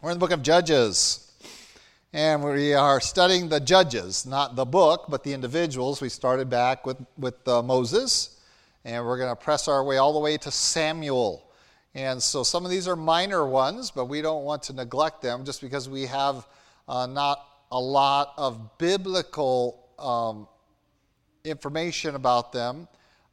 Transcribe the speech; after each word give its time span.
We're 0.00 0.10
in 0.10 0.14
the 0.14 0.20
book 0.20 0.30
of 0.30 0.44
Judges, 0.44 1.32
and 2.12 2.44
we 2.44 2.72
are 2.72 3.00
studying 3.00 3.48
the 3.48 3.58
judges, 3.58 4.24
not 4.24 4.54
the 4.54 4.64
book, 4.64 5.06
but 5.08 5.24
the 5.24 5.32
individuals. 5.32 6.00
We 6.00 6.08
started 6.08 6.48
back 6.48 6.86
with, 6.86 6.98
with 7.16 7.48
uh, 7.48 7.62
Moses, 7.64 8.38
and 8.84 9.04
we're 9.04 9.18
going 9.18 9.28
to 9.28 9.34
press 9.34 9.66
our 9.66 9.82
way 9.82 9.96
all 9.96 10.12
the 10.12 10.20
way 10.20 10.36
to 10.36 10.52
Samuel. 10.52 11.50
And 11.96 12.22
so 12.22 12.44
some 12.44 12.64
of 12.64 12.70
these 12.70 12.86
are 12.86 12.94
minor 12.94 13.44
ones, 13.44 13.90
but 13.90 14.04
we 14.04 14.22
don't 14.22 14.44
want 14.44 14.62
to 14.64 14.72
neglect 14.72 15.20
them 15.20 15.44
just 15.44 15.60
because 15.60 15.88
we 15.88 16.06
have 16.06 16.46
uh, 16.86 17.06
not 17.06 17.44
a 17.72 17.80
lot 17.80 18.34
of 18.38 18.78
biblical 18.78 19.84
um, 19.98 20.46
information 21.42 22.14
about 22.14 22.52
them 22.52 22.86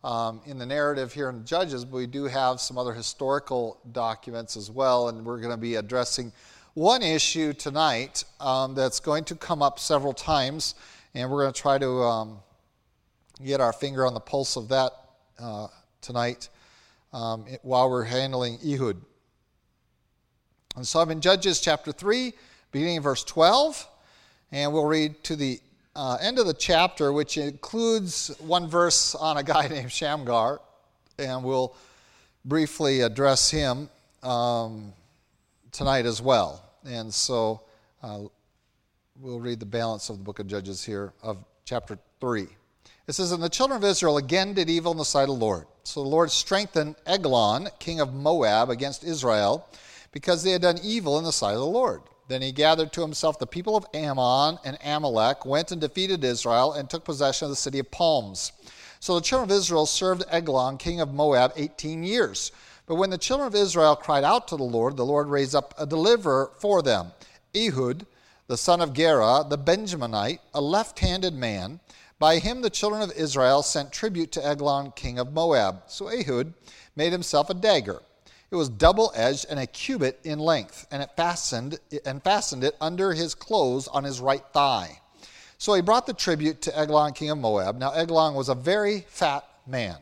um, 0.04 0.42
in 0.48 0.58
the 0.58 0.66
narrative 0.66 1.14
here 1.14 1.30
in 1.30 1.46
Judges, 1.46 1.86
but 1.86 1.98
we 1.98 2.08
do 2.08 2.24
have 2.24 2.60
some 2.60 2.80
other 2.80 2.94
historical 2.94 3.80
documents 3.92 4.58
as 4.58 4.72
well, 4.72 5.10
and 5.10 5.24
we're 5.24 5.40
going 5.40 5.54
to 5.54 5.58
be 5.58 5.76
addressing 5.76 6.32
one 6.76 7.02
issue 7.02 7.54
tonight 7.54 8.26
um, 8.42 8.76
that's 8.76 9.00
going 9.00 9.24
to 9.24 9.36
come 9.36 9.62
up 9.62 9.80
several 9.80 10.12
times, 10.12 10.76
and 11.14 11.32
we're 11.32 11.44
going 11.44 11.54
to 11.54 11.60
try 11.60 11.78
to 11.78 11.90
um, 12.04 12.40
get 13.44 13.62
our 13.62 13.72
finger 13.72 14.06
on 14.06 14.14
the 14.14 14.20
pulse 14.20 14.58
of 14.58 14.68
that 14.68 14.92
uh, 15.40 15.68
tonight 16.02 16.50
um, 17.14 17.46
while 17.62 17.90
we're 17.90 18.04
handling 18.04 18.60
Ehud. 18.62 19.02
And 20.76 20.86
so 20.86 21.00
I'm 21.00 21.10
in 21.12 21.22
Judges 21.22 21.62
chapter 21.62 21.94
3, 21.94 22.34
beginning 22.74 22.98
in 22.98 23.02
verse 23.02 23.24
12, 23.24 23.88
and 24.52 24.74
we'll 24.74 24.86
read 24.86 25.24
to 25.24 25.38
the 25.38 25.62
uh, 25.96 26.18
end 26.22 26.40
of 26.40 26.46
the 26.46 26.54
chapter, 26.54 27.14
which 27.14 27.38
includes 27.38 28.36
one 28.40 28.68
verse 28.68 29.16
on 29.16 29.38
a 29.38 29.44
guy 29.44 29.68
named 29.70 29.94
Shamgar, 29.94 30.60
and 31.18 31.42
we'll 31.42 31.74
briefly 32.44 33.00
address 33.00 33.50
him 33.50 33.90
um, 34.24 34.92
tonight 35.72 36.06
as 36.06 36.22
well. 36.22 36.65
And 36.86 37.14
so 37.14 37.62
uh, 38.04 38.22
we'll 39.20 39.40
read 39.40 39.60
the 39.60 39.66
balance 39.66 40.10
of 40.10 40.18
the 40.18 40.24
book 40.24 40.40
of 40.40 40.48
Judges 40.48 40.84
here 40.84 41.14
of 41.24 41.44
chapter 41.66 41.98
3. 42.20 42.48
It 43.08 43.14
says, 43.14 43.32
And 43.32 43.42
the 43.42 43.50
children 43.50 43.78
of 43.78 43.90
Israel 43.90 44.18
again 44.18 44.54
did 44.54 44.70
evil 44.70 44.92
in 44.92 44.98
the 44.98 45.06
sight 45.06 45.24
of 45.24 45.28
the 45.30 45.34
Lord. 45.34 45.66
So 45.84 46.04
the 46.04 46.10
Lord 46.10 46.32
strengthened 46.32 46.96
Eglon, 47.06 47.70
king 47.80 48.00
of 48.00 48.14
Moab, 48.14 48.70
against 48.70 49.04
Israel, 49.04 49.68
because 50.12 50.44
they 50.44 50.52
had 50.52 50.62
done 50.62 50.80
evil 50.84 51.18
in 51.18 51.24
the 51.24 51.32
sight 51.32 51.54
of 51.54 51.60
the 51.60 51.66
Lord. 51.66 52.02
Then 52.28 52.42
he 52.42 52.52
gathered 52.52 52.92
to 52.94 53.02
himself 53.02 53.38
the 53.38 53.46
people 53.46 53.76
of 53.76 53.86
Ammon 53.94 54.58
and 54.64 54.78
Amalek, 54.84 55.46
went 55.46 55.72
and 55.72 55.80
defeated 55.80 56.24
Israel, 56.24 56.74
and 56.74 56.90
took 56.90 57.04
possession 57.04 57.46
of 57.46 57.50
the 57.52 57.56
city 57.56 57.80
of 57.80 57.92
palms. 57.92 58.52
So 59.00 59.16
the 59.16 59.22
children 59.22 59.52
of 59.52 59.56
Israel 59.56 59.86
served 59.86 60.24
Eglon, 60.30 60.78
king 60.78 61.02
of 61.02 61.14
Moab, 61.14 61.54
18 61.56 62.04
years. 62.04 62.52
But 62.88 62.96
when 62.96 63.10
the 63.10 63.18
children 63.18 63.48
of 63.48 63.56
Israel 63.56 63.96
cried 63.96 64.24
out 64.24 64.48
to 64.50 64.58
the 64.58 64.64
Lord, 64.64 64.96
the 64.96 65.06
Lord 65.06 65.28
raised 65.28 65.56
up 65.56 65.74
a 65.78 65.86
deliverer 65.86 66.52
for 66.60 66.82
them 66.82 67.12
Ehud, 67.56 68.06
the 68.48 68.58
son 68.58 68.82
of 68.82 68.94
Gera, 68.94 69.46
the 69.48 69.58
Benjaminite, 69.58 70.40
a 70.54 70.62
left 70.62 71.00
handed 71.00 71.34
man. 71.34 71.80
By 72.20 72.38
him 72.38 72.62
the 72.62 72.70
children 72.70 73.02
of 73.02 73.12
Israel 73.12 73.64
sent 73.64 73.92
tribute 73.92 74.32
to 74.34 74.46
Eglon, 74.46 74.92
king 74.92 75.20
of 75.20 75.34
Moab. 75.34 75.84
So 75.88 76.08
Ehud 76.08 76.54
made 76.96 77.12
himself 77.12 77.50
a 77.50 77.54
dagger. 77.54 78.02
It 78.52 78.56
was 78.56 78.70
double 78.70 79.12
edged 79.16 79.48
and 79.50 79.60
a 79.60 79.68
cubit 79.68 80.20
in 80.24 80.40
length, 80.40 80.88
and 80.92 81.02
it 81.02 81.10
fastened 81.18 81.80
and 82.06 82.24
fastened 82.24 82.64
it 82.64 82.78
under 82.80 83.14
his 83.14 83.34
clothes 83.34 83.88
on 83.88 84.04
his 84.04 84.22
right 84.22 84.44
thigh. 84.54 85.02
So 85.58 85.74
he 85.74 85.82
brought 85.82 86.06
the 86.06 86.14
tribute 86.14 86.62
to 86.62 86.78
Eglon, 86.78 87.14
king 87.14 87.32
of 87.32 87.40
Moab. 87.40 87.78
Now 87.78 87.92
Eglon 87.92 88.36
was 88.36 88.50
a 88.50 88.56
very 88.56 89.06
fat 89.10 89.44
man. 89.66 89.98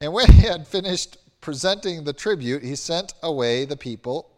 And 0.00 0.14
when 0.14 0.32
he 0.32 0.42
had 0.42 0.66
finished 0.66 1.18
presenting 1.42 2.04
the 2.04 2.12
tribute, 2.14 2.62
he 2.62 2.74
sent 2.74 3.12
away 3.22 3.64
the 3.66 3.76
people 3.76 4.30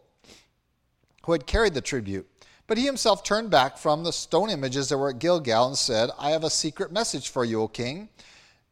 who 1.25 1.31
had 1.31 1.47
carried 1.47 1.73
the 1.73 1.81
tribute. 1.81 2.27
But 2.67 2.77
he 2.77 2.85
himself 2.85 3.23
turned 3.23 3.49
back 3.49 3.77
from 3.77 4.03
the 4.03 4.11
stone 4.11 4.49
images 4.49 4.89
that 4.89 4.97
were 4.97 5.09
at 5.09 5.19
Gilgal 5.19 5.67
and 5.67 5.77
said, 5.77 6.09
I 6.19 6.31
have 6.31 6.43
a 6.43 6.49
secret 6.49 6.91
message 6.91 7.29
for 7.29 7.45
you, 7.45 7.61
O 7.61 7.67
king. 7.67 8.09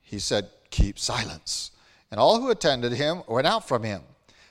He 0.02 0.20
said, 0.20 0.50
Keep 0.70 1.00
silence. 1.00 1.72
And 2.10 2.20
all 2.20 2.42
who 2.42 2.50
attended 2.50 2.94
him 2.94 3.24
went 3.28 3.48
out 3.48 3.68
from 3.68 3.84
him. 3.84 4.02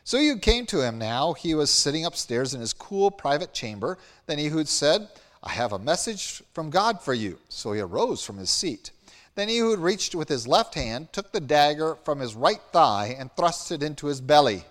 So 0.05 0.19
you 0.19 0.39
came 0.39 0.67
to 0.67 0.83
him 0.83 0.99
now. 0.99 1.35
He 1.35 1.55
was 1.55 1.71
sitting 1.71 2.05
upstairs 2.05 2.55
in 2.55 2.61
his 2.61 2.73
cool 2.73 3.11
private 3.11 3.53
chamber. 3.53 3.99
Then 4.27 4.39
Ehud 4.39 4.69
said, 4.69 5.09
I 5.43 5.51
have 5.51 5.73
a 5.73 5.79
message 5.79 6.43
from 6.53 6.71
God 6.71 7.01
for 7.01 7.15
you. 7.15 7.39
So 7.49 7.73
he 7.73 7.81
arose 7.81 8.25
from 8.25 8.39
his 8.39 8.51
seat. 8.51 8.91
Then 9.41 9.49
Ehud 9.49 9.79
reached 9.79 10.15
with 10.15 10.29
his 10.29 10.47
left 10.47 10.75
hand, 10.75 11.15
took 11.15 11.33
the 11.33 11.41
dagger 11.41 11.97
from 12.05 12.21
his 12.21 12.35
right 12.35 12.61
thigh, 12.73 13.17
and 13.19 13.35
thrust 13.35 13.73
it 13.73 13.83
into 13.83 14.09
his 14.09 14.21
belly. 14.21 14.67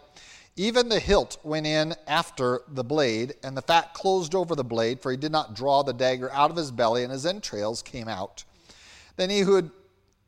Even 0.56 0.90
the 0.90 1.00
hilt 1.00 1.38
went 1.44 1.66
in 1.66 1.96
after 2.06 2.62
the 2.68 2.84
blade, 2.84 3.34
and 3.42 3.58
the 3.58 3.64
fat 3.64 3.96
closed 3.96 4.36
over 4.36 4.54
the 4.54 4.64
blade, 4.64 5.02
for 5.02 5.10
he 5.10 5.18
did 5.18 5.32
not 5.32 5.56
draw 5.56 5.82
the 5.82 5.92
dagger 5.92 6.32
out 6.32 6.52
of 6.52 6.56
his 6.56 6.70
belly, 6.70 7.02
and 7.02 7.12
his 7.12 7.26
entrails 7.26 7.82
came 7.82 8.08
out. 8.08 8.44
Then 9.16 9.32
Ehud 9.32 9.72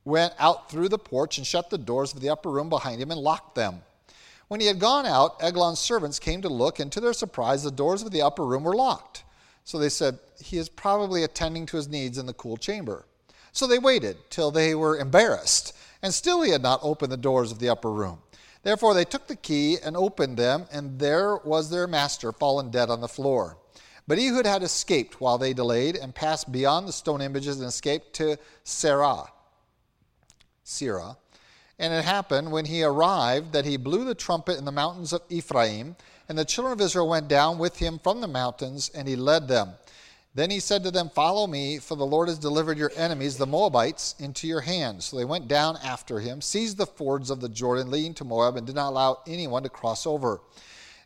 went 0.06 0.34
out 0.40 0.72
through 0.72 0.90
the 0.90 0.98
porch 0.98 1.38
and 1.38 1.46
shut 1.46 1.70
the 1.70 1.78
doors 1.78 2.12
of 2.12 2.20
the 2.20 2.30
upper 2.30 2.50
room 2.50 2.68
behind 2.68 3.00
him 3.00 3.12
and 3.12 3.22
locked 3.22 3.54
them. 3.54 3.84
When 4.48 4.60
he 4.60 4.66
had 4.66 4.80
gone 4.80 5.06
out, 5.06 5.36
Eglon's 5.40 5.78
servants 5.78 6.18
came 6.18 6.42
to 6.42 6.50
look, 6.50 6.80
and 6.80 6.92
to 6.94 7.00
their 7.00 7.14
surprise, 7.14 7.62
the 7.62 7.70
doors 7.70 8.02
of 8.02 8.10
the 8.10 8.24
upper 8.24 8.44
room 8.44 8.64
were 8.64 8.76
locked. 8.76 9.24
So 9.66 9.78
they 9.78 9.90
said, 9.90 10.18
He 10.44 10.58
is 10.58 10.68
probably 10.68 11.22
attending 11.22 11.68
to 11.68 11.78
his 11.78 11.88
needs 11.88 12.18
in 12.18 12.26
the 12.26 12.34
cool 12.34 12.58
chamber. 12.58 13.06
So 13.52 13.68
they 13.68 13.80
waited 13.80 14.18
till 14.30 14.52
they 14.52 14.76
were 14.76 14.98
embarrassed, 14.98 15.74
and 16.02 16.14
still 16.14 16.42
he 16.42 16.52
had 16.52 16.62
not 16.62 16.80
opened 16.82 17.12
the 17.12 17.18
doors 17.18 17.52
of 17.52 17.60
the 17.60 17.70
upper 17.70 17.92
room. 17.92 18.20
Therefore 18.64 18.94
they 18.94 19.06
took 19.06 19.28
the 19.28 19.36
key 19.36 19.78
and 19.84 19.98
opened 19.98 20.38
them, 20.38 20.66
and 20.72 21.00
there 21.00 21.38
was 21.38 21.70
their 21.70 21.88
master 21.88 22.32
fallen 22.32 22.70
dead 22.70 22.90
on 22.90 23.02
the 23.02 23.08
floor. 23.08 23.58
But 24.08 24.20
Ehud 24.20 24.46
had 24.46 24.64
escaped 24.64 25.22
while 25.22 25.38
they 25.38 25.54
delayed, 25.54 25.96
and 25.96 26.14
passed 26.16 26.52
beyond 26.52 26.88
the 26.88 26.94
stone 26.94 27.22
images 27.22 27.60
and 27.60 27.68
escaped 27.68 28.14
to 28.14 28.38
Serah. 28.64 29.28
Sirah. 30.64 31.18
And 31.80 31.94
it 31.94 32.06
happened 32.06 32.52
when 32.52 32.66
he 32.66 32.84
arrived 32.84 33.54
that 33.54 33.66
he 33.66 33.78
blew 33.78 34.06
the 34.06 34.16
trumpet 34.16 34.58
in 34.58 34.66
the 34.66 34.72
mountains 34.72 35.14
of 35.14 35.24
Ephraim, 35.30 35.96
and 36.30 36.38
the 36.38 36.46
children 36.46 36.74
of 36.74 36.82
Israel 36.82 37.10
went 37.10 37.28
down 37.28 37.58
with 37.58 37.78
him 37.78 38.00
from 38.00 38.22
the 38.22 38.28
mountains, 38.28 38.90
and 38.94 39.08
he 39.08 39.16
led 39.16 39.48
them. 39.48 39.74
Then 40.34 40.50
he 40.50 40.62
said 40.62 40.84
to 40.84 40.92
them, 40.92 41.10
Follow 41.10 41.46
me, 41.46 41.78
for 41.78 41.96
the 41.96 42.06
Lord 42.06 42.30
has 42.30 42.40
delivered 42.40 42.78
your 42.78 42.92
enemies, 42.96 43.38
the 43.38 43.46
Moabites, 43.46 44.16
into 44.18 44.48
your 44.48 44.62
hands. 44.62 45.06
So 45.06 45.18
they 45.18 45.26
went 45.26 45.50
down 45.50 45.78
after 45.84 46.20
him, 46.20 46.42
seized 46.42 46.78
the 46.78 46.86
fords 46.86 47.30
of 47.30 47.42
the 47.42 47.50
Jordan 47.50 47.92
leading 47.92 48.14
to 48.16 48.24
Moab, 48.24 48.56
and 48.56 48.66
did 48.66 48.76
not 48.76 48.90
allow 48.90 49.20
anyone 49.28 49.64
to 49.64 49.70
cross 49.70 50.08
over. 50.08 50.40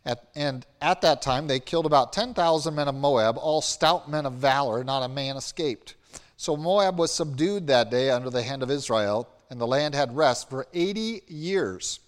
At, 0.04 0.28
and 0.36 0.64
at 0.80 1.00
that 1.00 1.22
time 1.22 1.48
they 1.48 1.58
killed 1.58 1.86
about 1.86 2.12
10,000 2.12 2.72
men 2.72 2.86
of 2.86 2.94
Moab, 2.94 3.36
all 3.36 3.60
stout 3.60 4.08
men 4.08 4.26
of 4.26 4.34
valor, 4.34 4.84
not 4.84 5.02
a 5.02 5.08
man 5.08 5.36
escaped. 5.36 5.96
So 6.36 6.56
Moab 6.56 6.98
was 6.98 7.12
subdued 7.12 7.66
that 7.66 7.90
day 7.90 8.10
under 8.10 8.30
the 8.30 8.44
hand 8.44 8.62
of 8.62 8.70
Israel, 8.70 9.28
and 9.50 9.60
the 9.60 9.66
land 9.66 9.96
had 9.96 10.16
rest 10.16 10.48
for 10.48 10.66
80 10.72 11.22
years. 11.26 11.98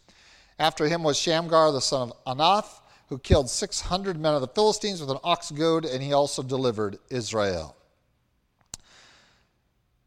After 0.60 0.86
him 0.86 1.02
was 1.02 1.18
Shamgar 1.18 1.72
the 1.72 1.80
son 1.80 2.12
of 2.26 2.38
Anath 2.38 2.80
who 3.08 3.18
killed 3.18 3.48
600 3.48 4.18
men 4.18 4.34
of 4.34 4.40
the 4.40 4.48
Philistines 4.48 5.00
with 5.00 5.10
an 5.10 5.18
ox 5.24 5.50
goad, 5.50 5.84
and 5.84 6.02
he 6.02 6.12
also 6.12 6.42
delivered 6.42 6.98
Israel. 7.10 7.74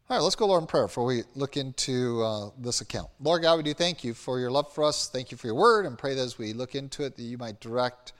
All 0.08 0.18
right, 0.18 0.22
let's 0.22 0.36
go, 0.36 0.46
Lord, 0.46 0.62
in 0.62 0.66
prayer 0.66 0.86
before 0.86 1.06
we 1.06 1.22
look 1.34 1.56
into 1.56 2.22
uh, 2.22 2.50
this 2.58 2.80
account. 2.80 3.08
Lord 3.18 3.42
God, 3.42 3.56
we 3.56 3.62
do 3.62 3.74
thank 3.74 4.04
you 4.04 4.14
for 4.14 4.38
your 4.38 4.50
love 4.50 4.72
for 4.72 4.84
us. 4.84 5.08
Thank 5.08 5.30
you 5.30 5.38
for 5.38 5.46
your 5.46 5.56
word, 5.56 5.86
and 5.86 5.96
pray 5.98 6.14
that 6.14 6.20
as 6.20 6.38
we 6.38 6.52
look 6.52 6.74
into 6.74 7.04
it, 7.04 7.16
that 7.16 7.22
you 7.22 7.38
might 7.38 7.60
direct 7.60 8.12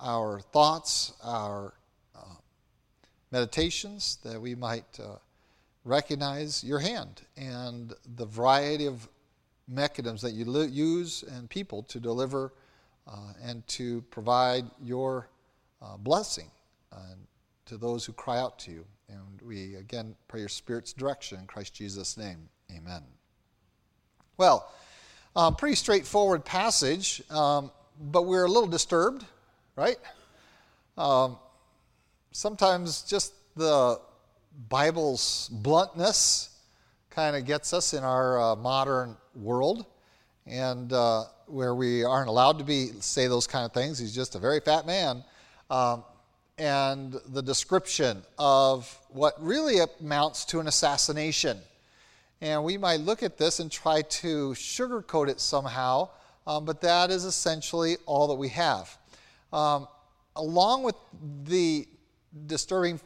our 0.00 0.40
thoughts, 0.40 1.12
our 1.22 1.74
uh, 2.14 2.34
meditations, 3.30 4.18
that 4.24 4.40
we 4.40 4.54
might 4.54 4.98
uh, 5.00 5.16
recognize 5.84 6.62
your 6.62 6.80
hand 6.80 7.22
and 7.36 7.94
the 8.16 8.26
variety 8.26 8.86
of 8.86 9.08
mechanisms 9.66 10.22
that 10.22 10.32
you 10.32 10.44
li- 10.44 10.66
use 10.66 11.22
and 11.22 11.48
people 11.48 11.82
to 11.84 11.98
deliver 12.00 12.52
uh, 13.08 13.32
and 13.42 13.66
to 13.68 14.02
provide 14.10 14.64
your 14.82 15.28
uh, 15.82 15.96
blessing 15.96 16.50
uh, 16.92 17.14
to 17.66 17.76
those 17.76 18.04
who 18.04 18.12
cry 18.12 18.38
out 18.38 18.58
to 18.60 18.70
you. 18.70 18.84
And 19.08 19.40
we 19.42 19.76
again 19.76 20.14
pray 20.28 20.40
your 20.40 20.48
Spirit's 20.48 20.92
direction 20.92 21.38
in 21.38 21.46
Christ 21.46 21.74
Jesus' 21.74 22.16
name. 22.16 22.48
Amen. 22.76 23.02
Well, 24.36 24.70
um, 25.34 25.56
pretty 25.56 25.76
straightforward 25.76 26.44
passage, 26.44 27.22
um, 27.30 27.70
but 27.98 28.22
we're 28.22 28.44
a 28.44 28.48
little 28.48 28.68
disturbed, 28.68 29.24
right? 29.76 29.96
Um, 30.96 31.38
sometimes 32.32 33.02
just 33.02 33.32
the 33.56 34.00
Bible's 34.68 35.48
bluntness 35.52 36.50
kind 37.10 37.36
of 37.36 37.44
gets 37.44 37.72
us 37.72 37.94
in 37.94 38.04
our 38.04 38.40
uh, 38.40 38.56
modern 38.56 39.16
world. 39.34 39.86
And 40.46 40.92
uh, 40.92 41.24
where 41.48 41.74
we 41.74 42.04
aren't 42.04 42.28
allowed 42.28 42.58
to 42.58 42.64
be 42.64 42.88
say 43.00 43.26
those 43.26 43.46
kind 43.46 43.64
of 43.64 43.72
things. 43.72 43.98
He's 43.98 44.14
just 44.14 44.34
a 44.34 44.38
very 44.38 44.60
fat 44.60 44.86
man. 44.86 45.24
Um, 45.70 46.04
and 46.58 47.16
the 47.28 47.42
description 47.42 48.22
of 48.38 48.98
what 49.10 49.34
really 49.42 49.78
amounts 50.00 50.44
to 50.46 50.60
an 50.60 50.66
assassination. 50.66 51.58
And 52.40 52.64
we 52.64 52.76
might 52.76 53.00
look 53.00 53.22
at 53.22 53.38
this 53.38 53.60
and 53.60 53.70
try 53.70 54.02
to 54.02 54.50
sugarcoat 54.50 55.28
it 55.28 55.40
somehow, 55.40 56.10
um, 56.46 56.64
but 56.64 56.80
that 56.80 57.10
is 57.10 57.24
essentially 57.24 57.96
all 58.06 58.28
that 58.28 58.34
we 58.34 58.48
have. 58.48 58.96
Um, 59.52 59.88
along 60.36 60.82
with 60.82 60.94
the 61.44 61.86
disturbing 62.46 63.00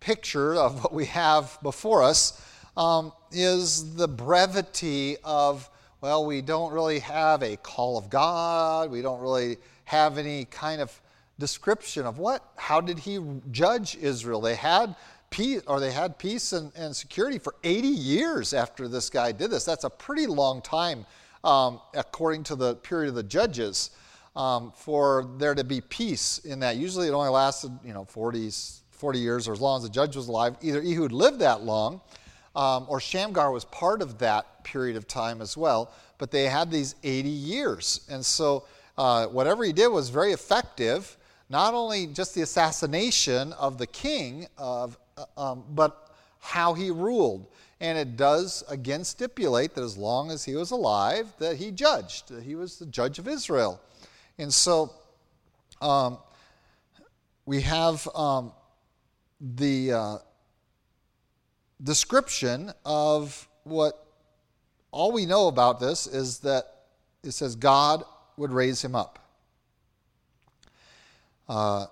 picture 0.00 0.54
of 0.54 0.82
what 0.82 0.92
we 0.92 1.06
have 1.06 1.58
before 1.62 2.02
us 2.02 2.40
um, 2.76 3.12
is 3.30 3.94
the 3.94 4.08
brevity 4.08 5.16
of, 5.22 5.68
well, 6.02 6.26
we 6.26 6.42
don't 6.42 6.72
really 6.72 6.98
have 6.98 7.44
a 7.44 7.56
call 7.56 7.96
of 7.96 8.10
God. 8.10 8.90
We 8.90 9.02
don't 9.02 9.20
really 9.20 9.56
have 9.84 10.18
any 10.18 10.46
kind 10.46 10.82
of 10.82 11.00
description 11.38 12.06
of 12.06 12.18
what, 12.18 12.44
how 12.56 12.80
did 12.80 12.98
he 12.98 13.20
judge 13.52 13.94
Israel? 13.94 14.40
They 14.40 14.56
had 14.56 14.96
peace, 15.30 15.62
or 15.68 15.78
they 15.78 15.92
had 15.92 16.18
peace 16.18 16.52
and, 16.52 16.72
and 16.74 16.94
security 16.94 17.38
for 17.38 17.54
80 17.62 17.86
years 17.86 18.52
after 18.52 18.88
this 18.88 19.08
guy 19.10 19.30
did 19.30 19.52
this. 19.52 19.64
That's 19.64 19.84
a 19.84 19.90
pretty 19.90 20.26
long 20.26 20.60
time, 20.60 21.06
um, 21.44 21.80
according 21.94 22.42
to 22.44 22.56
the 22.56 22.74
period 22.74 23.10
of 23.10 23.14
the 23.14 23.22
judges, 23.22 23.90
um, 24.34 24.72
for 24.74 25.30
there 25.38 25.54
to 25.54 25.62
be 25.62 25.80
peace 25.80 26.38
in 26.38 26.58
that. 26.60 26.78
Usually 26.78 27.06
it 27.06 27.12
only 27.12 27.30
lasted, 27.30 27.70
you 27.84 27.92
know, 27.92 28.04
40, 28.06 28.50
40 28.90 29.18
years 29.20 29.46
or 29.46 29.52
as 29.52 29.60
long 29.60 29.76
as 29.76 29.84
the 29.84 29.88
judge 29.88 30.16
was 30.16 30.26
alive. 30.26 30.56
Either 30.62 30.80
Ehud 30.80 31.12
lived 31.12 31.38
that 31.38 31.62
long, 31.62 32.00
um, 32.56 32.86
or 32.88 32.98
Shamgar 32.98 33.52
was 33.52 33.64
part 33.66 34.02
of 34.02 34.18
that 34.18 34.46
period 34.64 34.96
of 34.96 35.06
time 35.06 35.40
as 35.40 35.56
well, 35.56 35.92
but 36.18 36.30
they 36.30 36.44
had 36.44 36.70
these 36.70 36.94
80 37.02 37.28
years. 37.28 38.06
And 38.10 38.24
so 38.24 38.64
uh, 38.96 39.26
whatever 39.26 39.64
he 39.64 39.72
did 39.72 39.88
was 39.88 40.08
very 40.08 40.32
effective, 40.32 41.16
not 41.48 41.74
only 41.74 42.06
just 42.06 42.34
the 42.34 42.42
assassination 42.42 43.52
of 43.54 43.78
the 43.78 43.86
king, 43.86 44.46
of, 44.56 44.98
uh, 45.16 45.24
um, 45.36 45.64
but 45.70 46.14
how 46.40 46.74
he 46.74 46.90
ruled. 46.90 47.46
And 47.80 47.98
it 47.98 48.16
does 48.16 48.62
again 48.68 49.04
stipulate 49.04 49.74
that 49.74 49.82
as 49.82 49.96
long 49.96 50.30
as 50.30 50.44
he 50.44 50.54
was 50.54 50.70
alive, 50.70 51.32
that 51.38 51.56
he 51.56 51.70
judged, 51.70 52.28
that 52.28 52.44
he 52.44 52.54
was 52.54 52.78
the 52.78 52.86
judge 52.86 53.18
of 53.18 53.26
Israel. 53.26 53.80
And 54.38 54.52
so 54.52 54.92
um, 55.80 56.18
we 57.44 57.60
have 57.62 58.08
um, 58.14 58.52
the 59.40 59.92
uh, 59.92 60.18
description 61.82 62.72
of 62.84 63.48
what 63.64 64.01
all 64.92 65.10
we 65.10 65.26
know 65.26 65.48
about 65.48 65.80
this 65.80 66.06
is 66.06 66.38
that 66.40 66.66
it 67.24 67.32
says 67.32 67.56
God 67.56 68.04
would 68.36 68.52
raise 68.52 68.82
him 68.82 68.94
up. 68.94 69.18
Uh, 71.48 71.86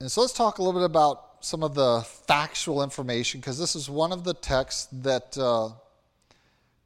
and 0.00 0.10
so 0.10 0.20
let's 0.20 0.32
talk 0.32 0.58
a 0.58 0.62
little 0.62 0.80
bit 0.80 0.86
about 0.86 1.36
some 1.40 1.62
of 1.62 1.74
the 1.74 2.02
factual 2.26 2.82
information 2.82 3.40
because 3.40 3.58
this 3.58 3.76
is 3.76 3.88
one 3.88 4.12
of 4.12 4.24
the 4.24 4.34
texts 4.34 4.88
that 4.92 5.36
uh, 5.38 5.70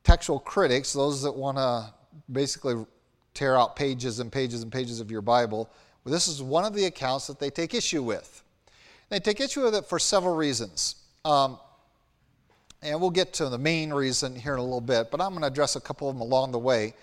textual 0.05 0.38
critics, 0.38 0.93
those 0.93 1.23
that 1.23 1.32
want 1.32 1.56
to 1.56 1.93
basically 2.31 2.85
tear 3.35 3.56
out 3.56 3.76
pages 3.76 4.19
and 4.19 4.31
pages 4.31 4.62
and 4.62 4.70
pages 4.70 5.00
of 5.00 5.11
your 5.11 5.23
Bible, 5.23 5.70
well, 6.05 6.12
this 6.12 6.28
is 6.28 6.43
one 6.43 6.64
of 6.64 6.75
the 6.75 6.85
accounts 6.85 7.26
that 7.28 7.38
they 7.38 7.50
take 7.50 7.75
issue 7.75 8.02
with. 8.02 8.43
They 9.08 9.20
take 9.20 9.40
issue 9.40 9.62
with 9.62 9.75
it 9.75 9.87
for 9.87 9.99
several 9.99 10.35
reasons. 10.35 10.96
Um, 11.25 11.58
and 12.82 13.00
we'll 13.00 13.11
get 13.11 13.32
to 13.34 13.49
the 13.49 13.58
main 13.58 13.93
reason 13.93 14.34
here 14.34 14.55
in 14.55 14.58
a 14.58 14.62
little 14.62 14.81
bit, 14.81 15.11
but 15.11 15.20
I'm 15.20 15.31
going 15.31 15.43
to 15.43 15.46
address 15.46 15.76
a 15.76 15.81
couple 15.81 16.08
of 16.08 16.17
them 16.17 16.20
along 16.20 16.52
the 16.52 16.58
way. 16.58 16.94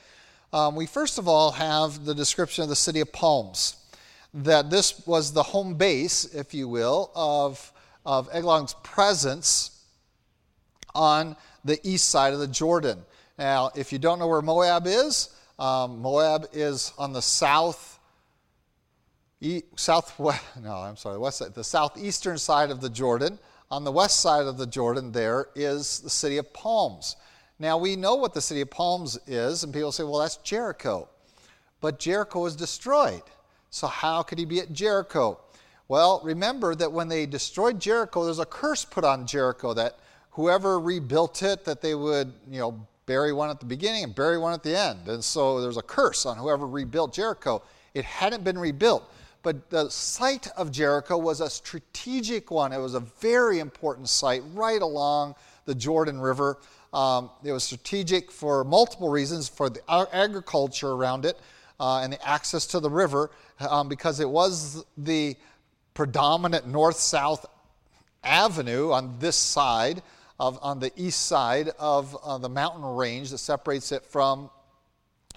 Um, 0.51 0.75
we 0.75 0.85
first 0.85 1.17
of 1.17 1.27
all 1.27 1.51
have 1.51 2.05
the 2.05 2.13
description 2.13 2.63
of 2.63 2.69
the 2.69 2.75
city 2.75 2.99
of 2.99 3.11
Palms, 3.13 3.77
that 4.33 4.69
this 4.69 5.05
was 5.07 5.31
the 5.31 5.43
home 5.43 5.75
base, 5.75 6.25
if 6.35 6.53
you 6.53 6.67
will, 6.67 7.11
of, 7.15 7.71
of 8.05 8.29
Eglon's 8.33 8.75
presence 8.83 9.83
on 10.93 11.35
the 11.63 11.79
east 11.83 12.09
side 12.09 12.33
of 12.33 12.39
the 12.39 12.47
Jordan. 12.47 12.99
Now, 13.37 13.71
if 13.75 13.93
you 13.93 13.99
don't 13.99 14.19
know 14.19 14.27
where 14.27 14.41
Moab 14.41 14.85
is, 14.85 15.29
um, 15.57 16.01
Moab 16.01 16.47
is 16.51 16.93
on 16.97 17.13
the 17.13 17.21
south, 17.21 17.99
e- 19.39 19.63
southwest, 19.75 20.43
no, 20.61 20.75
I'm 20.75 20.97
sorry, 20.97 21.17
west 21.17 21.53
the 21.55 21.63
southeastern 21.63 22.37
side 22.37 22.69
of 22.69 22.81
the 22.81 22.89
Jordan 22.89 23.39
on 23.71 23.83
the 23.83 23.91
west 23.91 24.19
side 24.19 24.45
of 24.45 24.57
the 24.57 24.65
Jordan, 24.65 25.11
there 25.11 25.47
is 25.55 25.99
the 25.99 26.09
city 26.09 26.37
of 26.37 26.51
Palms. 26.53 27.15
Now, 27.59 27.77
we 27.77 27.95
know 27.95 28.15
what 28.15 28.33
the 28.33 28.41
city 28.41 28.61
of 28.61 28.69
Palms 28.69 29.19
is, 29.27 29.63
and 29.63 29.73
people 29.73 29.91
say, 29.91 30.03
well, 30.03 30.19
that's 30.19 30.37
Jericho. 30.37 31.09
But 31.81 31.99
Jericho 31.99 32.41
was 32.41 32.55
destroyed. 32.55 33.21
So, 33.69 33.87
how 33.87 34.23
could 34.23 34.39
he 34.39 34.45
be 34.45 34.59
at 34.59 34.73
Jericho? 34.73 35.39
Well, 35.87 36.21
remember 36.23 36.75
that 36.75 36.91
when 36.91 37.07
they 37.07 37.25
destroyed 37.25 37.79
Jericho, 37.79 38.23
there's 38.23 38.39
a 38.39 38.45
curse 38.45 38.85
put 38.85 39.03
on 39.03 39.27
Jericho 39.27 39.73
that 39.73 39.97
whoever 40.31 40.79
rebuilt 40.79 41.41
it, 41.43 41.65
that 41.65 41.81
they 41.81 41.95
would, 41.95 42.31
you 42.49 42.59
know, 42.59 42.87
bury 43.05 43.33
one 43.33 43.49
at 43.49 43.59
the 43.59 43.65
beginning 43.65 44.03
and 44.03 44.15
bury 44.15 44.37
one 44.37 44.53
at 44.53 44.63
the 44.63 44.77
end. 44.77 45.07
And 45.07 45.23
so 45.23 45.61
there's 45.61 45.77
a 45.77 45.81
curse 45.81 46.25
on 46.25 46.37
whoever 46.37 46.67
rebuilt 46.67 47.13
Jericho. 47.13 47.63
It 47.93 48.05
hadn't 48.05 48.43
been 48.43 48.57
rebuilt. 48.57 49.11
But 49.41 49.69
the 49.69 49.89
site 49.89 50.47
of 50.57 50.71
Jericho 50.71 51.17
was 51.17 51.41
a 51.41 51.49
strategic 51.49 52.51
one. 52.51 52.73
It 52.73 52.79
was 52.79 52.93
a 52.93 52.99
very 52.99 53.59
important 53.59 54.09
site 54.09 54.43
right 54.53 54.81
along 54.81 55.35
the 55.65 55.75
Jordan 55.75 56.19
River. 56.19 56.57
Um, 56.93 57.29
it 57.43 57.51
was 57.51 57.63
strategic 57.63 58.31
for 58.31 58.63
multiple 58.63 59.09
reasons 59.09 59.47
for 59.47 59.69
the 59.69 59.81
agriculture 60.13 60.89
around 60.89 61.25
it 61.25 61.39
uh, 61.79 61.99
and 61.99 62.13
the 62.13 62.27
access 62.27 62.65
to 62.67 62.79
the 62.79 62.89
river 62.89 63.31
um, 63.59 63.87
because 63.87 64.19
it 64.19 64.29
was 64.29 64.83
the 64.97 65.35
predominant 65.93 66.67
north 66.67 66.97
south 66.97 67.45
avenue 68.23 68.91
on 68.91 69.17
this 69.19 69.35
side, 69.35 70.01
of, 70.39 70.57
on 70.61 70.79
the 70.79 70.91
east 70.95 71.25
side 71.25 71.69
of 71.77 72.17
uh, 72.23 72.37
the 72.37 72.49
mountain 72.49 72.83
range 72.83 73.29
that 73.31 73.37
separates 73.37 73.91
it 73.91 74.03
from 74.05 74.49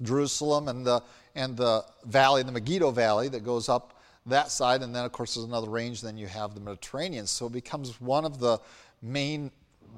Jerusalem 0.00 0.68
and 0.68 0.86
the, 0.86 1.02
and 1.34 1.56
the 1.56 1.84
valley, 2.04 2.42
the 2.42 2.52
Megiddo 2.52 2.90
Valley 2.90 3.28
that 3.28 3.44
goes 3.44 3.68
up 3.68 4.00
that 4.26 4.50
side. 4.50 4.82
And 4.82 4.94
then, 4.94 5.04
of 5.04 5.12
course, 5.12 5.34
there's 5.34 5.46
another 5.46 5.68
range. 5.68 6.02
Then 6.02 6.16
you 6.16 6.26
have 6.26 6.54
the 6.54 6.60
Mediterranean. 6.60 7.26
So 7.26 7.46
it 7.46 7.52
becomes 7.52 8.00
one 8.00 8.24
of 8.24 8.38
the 8.38 8.58
main 9.00 9.50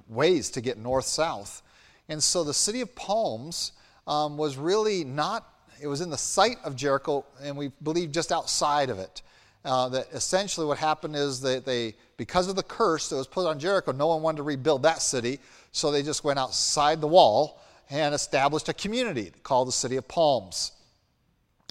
ways 0.09 0.51
to 0.51 0.61
get 0.61 0.79
north 0.79 1.07
south. 1.07 1.63
And 2.09 2.23
so 2.23 2.45
the 2.45 2.55
city 2.55 2.81
of 2.81 2.95
Palms 2.95 3.73
um, 4.07 4.37
was 4.37 4.57
really 4.57 5.05
not, 5.05 5.49
it 5.81 5.87
was 5.87 6.01
in 6.01 6.11
the 6.11 6.19
site 6.19 6.59
of 6.65 6.77
Jericho, 6.77 7.25
and 7.43 7.57
we 7.57 7.71
believe 7.83 8.13
just 8.13 8.33
outside 8.33 8.91
of 8.91 8.99
it. 8.99 9.23
Uh, 9.65 9.89
that 9.89 10.07
essentially 10.13 10.67
what 10.67 10.77
happened 10.77 11.17
is 11.17 11.41
that 11.41 11.65
they, 11.65 11.95
because 12.19 12.49
of 12.49 12.57
the 12.57 12.63
curse 12.63 13.09
that 13.09 13.17
was 13.17 13.27
put 13.27 13.47
on 13.47 13.59
Jericho, 13.59 13.93
no 13.93 14.09
one 14.09 14.21
wanted 14.21 14.37
to 14.37 14.43
rebuild 14.43 14.83
that 14.83 15.01
city, 15.01 15.41
so 15.73 15.91
they 15.91 16.03
just 16.03 16.23
went 16.23 16.39
outside 16.39 17.01
the 17.01 17.09
wall 17.09 17.63
and 17.89 18.15
established 18.15 18.69
a 18.69 18.75
community 18.75 19.33
called 19.43 19.67
the 19.67 19.73
City 19.73 19.97
of 19.97 20.07
Palms. 20.07 20.73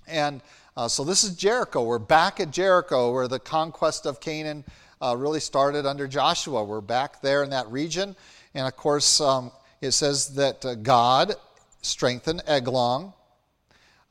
And 0.08 0.42
uh, 0.76 0.88
so 0.88 1.04
this 1.04 1.24
is 1.24 1.36
Jericho. 1.36 1.84
We're 1.84 2.00
back 2.00 2.40
at 2.40 2.52
Jericho 2.52 3.12
where 3.12 3.28
the 3.28 3.40
conquest 3.40 4.06
of 4.06 4.20
Canaan 4.20 4.64
uh, 5.02 5.16
really 5.18 5.40
started 5.40 5.86
under 5.86 6.08
Joshua. 6.08 6.64
We're 6.64 6.82
back 6.82 7.22
there 7.22 7.44
in 7.44 7.50
that 7.52 7.68
region. 7.70 8.16
And 8.54 8.68
of 8.68 8.76
course, 8.76 9.20
um, 9.22 9.52
it 9.82 9.92
says 9.92 10.36
that 10.36 10.66
uh, 10.66 10.76
God 10.76 11.36
strengthened 11.82 12.42
Eglon 12.48 13.14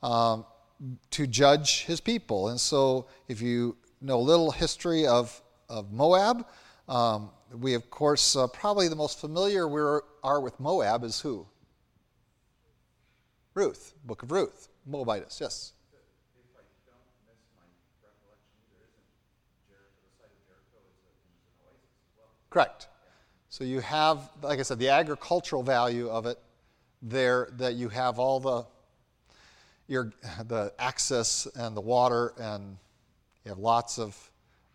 um, 0.01 0.45
to 1.11 1.27
judge 1.27 1.85
his 1.85 1.99
people. 1.99 2.49
And 2.49 2.59
so 2.59 3.07
if 3.27 3.41
you 3.41 3.75
know 4.01 4.17
a 4.17 4.21
little 4.21 4.51
history 4.51 5.07
of, 5.07 5.41
of 5.69 5.91
Moab, 5.91 6.45
um, 6.87 7.29
we, 7.51 7.73
of 7.73 7.89
course, 7.89 8.35
uh, 8.35 8.47
probably 8.47 8.87
the 8.87 8.95
most 8.95 9.19
familiar 9.19 9.67
we 9.67 9.81
are 10.23 10.39
with 10.39 10.59
Moab 10.59 11.03
is 11.03 11.21
who? 11.21 11.45
Ruth, 13.53 13.93
book 14.03 14.23
of 14.23 14.31
Ruth, 14.31 14.69
Moabitess, 14.85 15.39
yes. 15.39 15.73
Correct. 22.53 22.87
So 23.49 23.63
you 23.63 23.79
have, 23.79 24.29
like 24.43 24.59
I 24.59 24.61
said, 24.61 24.77
the 24.77 24.89
agricultural 24.89 25.63
value 25.63 26.07
of 26.07 26.27
it 26.27 26.37
there, 27.01 27.49
that 27.57 27.73
you 27.73 27.89
have 27.89 28.19
all 28.19 28.39
the 28.39 28.65
your, 29.87 30.13
the 30.47 30.71
access 30.77 31.47
and 31.55 31.75
the 31.75 31.81
water, 31.81 32.33
and 32.39 32.77
you 33.43 33.49
have 33.49 33.57
lots 33.57 33.97
of 33.97 34.15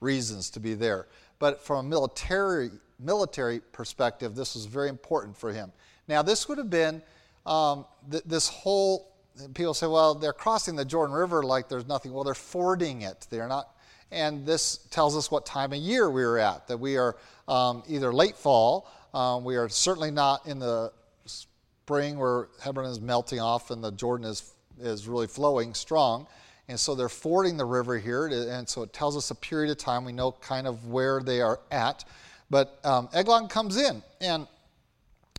reasons 0.01 0.51
to 0.51 0.61
be 0.61 0.75
there. 0.75 1.07
But 1.39 1.63
from 1.65 1.87
a 1.87 1.89
military 1.89 2.71
military 2.99 3.61
perspective, 3.61 4.35
this 4.35 4.57
was 4.57 4.67
very 4.67 4.89
important 4.89 5.37
for 5.37 5.53
him. 5.53 5.71
Now, 6.09 6.23
this 6.23 6.49
would 6.49 6.59
have 6.59 6.71
been 6.71 7.01
um, 7.47 7.87
th- 8.11 8.25
this 8.25 8.49
whole, 8.49 9.15
people 9.55 9.73
say, 9.73 9.87
well, 9.87 10.17
they're 10.17 10.33
crossing 10.33 10.75
the 10.75 10.85
Jordan 10.85 11.15
River 11.15 11.45
like 11.45 11.69
there's 11.69 11.87
nothing. 11.87 12.13
Well, 12.13 12.25
they're 12.25 12.35
fording 12.35 13.03
it. 13.03 13.29
They're 13.31 13.47
not, 13.47 13.69
and 14.11 14.47
this 14.47 14.79
tells 14.91 15.17
us 15.17 15.31
what 15.31 15.45
time 15.45 15.73
of 15.73 15.79
year 15.79 16.11
we 16.11 16.23
are 16.23 16.39
at, 16.39 16.67
that 16.69 16.79
we 16.79 16.97
are 16.97 17.17
um, 17.47 17.83
either 17.89 18.13
late 18.13 18.37
fall, 18.37 18.91
um, 19.15 19.45
we 19.45 19.57
are 19.57 19.69
certainly 19.69 20.11
not 20.11 20.47
in 20.47 20.59
the 20.59 20.93
spring 21.27 22.19
where 22.19 22.49
Hermon 22.61 22.85
is 22.85 23.01
melting 23.01 23.41
off 23.41 23.71
and 23.71 23.83
the 23.83 23.91
Jordan 23.93 24.27
is, 24.27 24.53
is 24.81 25.09
really 25.09 25.27
flowing 25.27 25.75
strong. 25.75 26.27
And 26.69 26.79
so 26.79 26.95
they're 26.95 27.09
fording 27.09 27.57
the 27.57 27.65
river 27.65 27.99
here, 27.99 28.27
and 28.27 28.69
so 28.69 28.83
it 28.83 28.93
tells 28.93 29.17
us 29.17 29.31
a 29.31 29.35
period 29.35 29.71
of 29.71 29.79
time. 29.79 30.05
We 30.05 30.13
know 30.13 30.33
kind 30.33 30.67
of 30.67 30.85
where 30.85 31.23
they 31.23 31.41
are 31.41 31.61
at. 31.71 32.05
But 32.51 32.79
um, 32.85 33.09
Eglon 33.15 33.49
comes 33.49 33.79
in, 33.79 34.03
and 34.21 34.47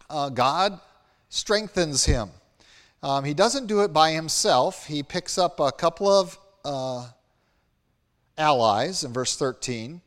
uh, 0.09 0.29
God 0.29 0.79
strengthens 1.29 2.03
him. 2.03 2.29
Um, 3.03 3.23
he 3.23 3.35
doesn't 3.35 3.67
do 3.67 3.81
it 3.81 3.93
by 3.93 4.11
himself. 4.11 4.87
He 4.87 5.03
picks 5.03 5.37
up 5.37 5.59
a 5.59 5.71
couple 5.71 6.09
of 6.09 6.37
uh, 6.65 7.07
allies 8.39 9.03
in 9.03 9.13
verse 9.13 9.35
13. 9.35 10.01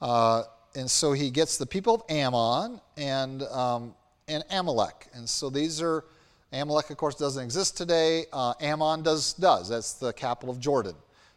Uh, 0.00 0.42
and 0.74 0.90
so 0.90 1.12
he 1.12 1.30
gets 1.30 1.56
the 1.56 1.66
people 1.66 1.94
of 1.94 2.02
Ammon 2.08 2.80
and, 2.96 3.42
um, 3.44 3.94
and 4.28 4.44
Amalek. 4.50 5.08
And 5.14 5.28
so 5.28 5.50
these 5.50 5.82
are, 5.82 6.04
Amalek, 6.52 6.90
of 6.90 6.96
course, 6.98 7.14
doesn't 7.14 7.42
exist 7.42 7.76
today. 7.76 8.26
Uh, 8.32 8.54
Ammon 8.60 9.02
does, 9.02 9.32
does. 9.34 9.68
That's 9.70 9.94
the 9.94 10.12
capital 10.12 10.54
of 10.54 10.60
Jordan 10.60 10.94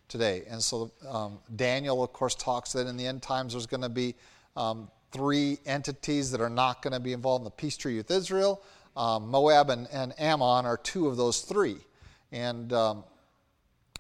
today. 0.08 0.44
And 0.50 0.62
so 0.62 0.92
um, 1.08 1.40
Daniel, 1.56 2.04
of 2.04 2.14
course, 2.14 2.36
talks 2.36 2.74
that 2.74 2.88
in 2.88 2.98
the 2.98 3.08
end 3.08 3.22
times 3.22 3.54
there's 3.54 3.66
going 3.66 3.82
to 3.82 3.90
be 3.90 4.16
um, 4.56 4.90
three 5.12 5.58
entities 5.66 6.32
that 6.32 6.42
are 6.42 6.50
not 6.50 6.82
going 6.82 6.94
to 6.94 7.00
be 7.00 7.14
involved 7.14 7.42
in 7.42 7.46
the 7.46 7.52
peace 7.52 7.78
treaty 7.78 7.98
with 7.98 8.12
Israel. 8.12 8.62
Um, 8.98 9.30
Moab 9.30 9.70
and, 9.70 9.88
and, 9.92 10.14
Ammon 10.20 10.66
are 10.66 10.78
two 10.78 11.08
of 11.08 11.18
those 11.18 11.42
three. 11.42 11.78
And, 12.32 12.72
um, 12.72 13.04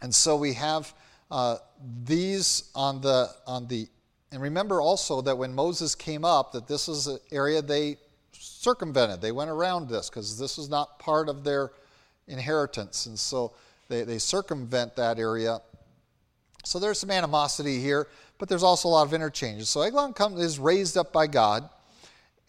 and 0.01 0.13
so 0.13 0.37
we 0.37 0.53
have 0.53 0.93
uh, 1.31 1.57
these 2.03 2.71
on 2.75 3.01
the, 3.01 3.29
on 3.47 3.67
the, 3.67 3.87
and 4.31 4.41
remember 4.41 4.81
also 4.81 5.21
that 5.21 5.37
when 5.37 5.53
Moses 5.53 5.95
came 5.95 6.25
up, 6.25 6.51
that 6.51 6.67
this 6.67 6.87
is 6.87 7.07
an 7.07 7.19
area 7.31 7.61
they 7.61 7.97
circumvented. 8.31 9.21
They 9.21 9.31
went 9.31 9.49
around 9.49 9.89
this 9.89 10.09
because 10.09 10.37
this 10.37 10.57
is 10.57 10.69
not 10.69 10.99
part 10.99 11.29
of 11.29 11.43
their 11.43 11.71
inheritance. 12.27 13.05
And 13.05 13.17
so 13.17 13.53
they, 13.87 14.03
they 14.03 14.17
circumvent 14.17 14.95
that 14.95 15.19
area. 15.19 15.61
So 16.63 16.79
there's 16.79 16.99
some 16.99 17.11
animosity 17.11 17.79
here, 17.79 18.07
but 18.37 18.49
there's 18.49 18.63
also 18.63 18.89
a 18.89 18.91
lot 18.91 19.07
of 19.07 19.13
interchanges. 19.13 19.69
So 19.69 19.81
Eglon 19.81 20.13
comes, 20.13 20.41
is 20.41 20.59
raised 20.59 20.97
up 20.97 21.13
by 21.13 21.27
God 21.27 21.69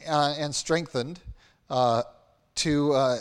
uh, 0.08 0.34
and 0.38 0.54
strengthened 0.54 1.20
uh, 1.68 2.02
to 2.56 2.92
uh, 2.94 3.18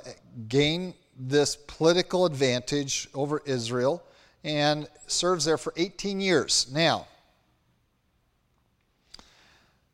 gain 0.47 0.93
this 1.17 1.55
political 1.55 2.25
advantage 2.25 3.07
over 3.13 3.41
Israel 3.45 4.03
and 4.45 4.87
serves 5.07 5.43
there 5.43 5.57
for 5.57 5.73
18 5.75 6.21
years. 6.21 6.67
Now, 6.71 7.07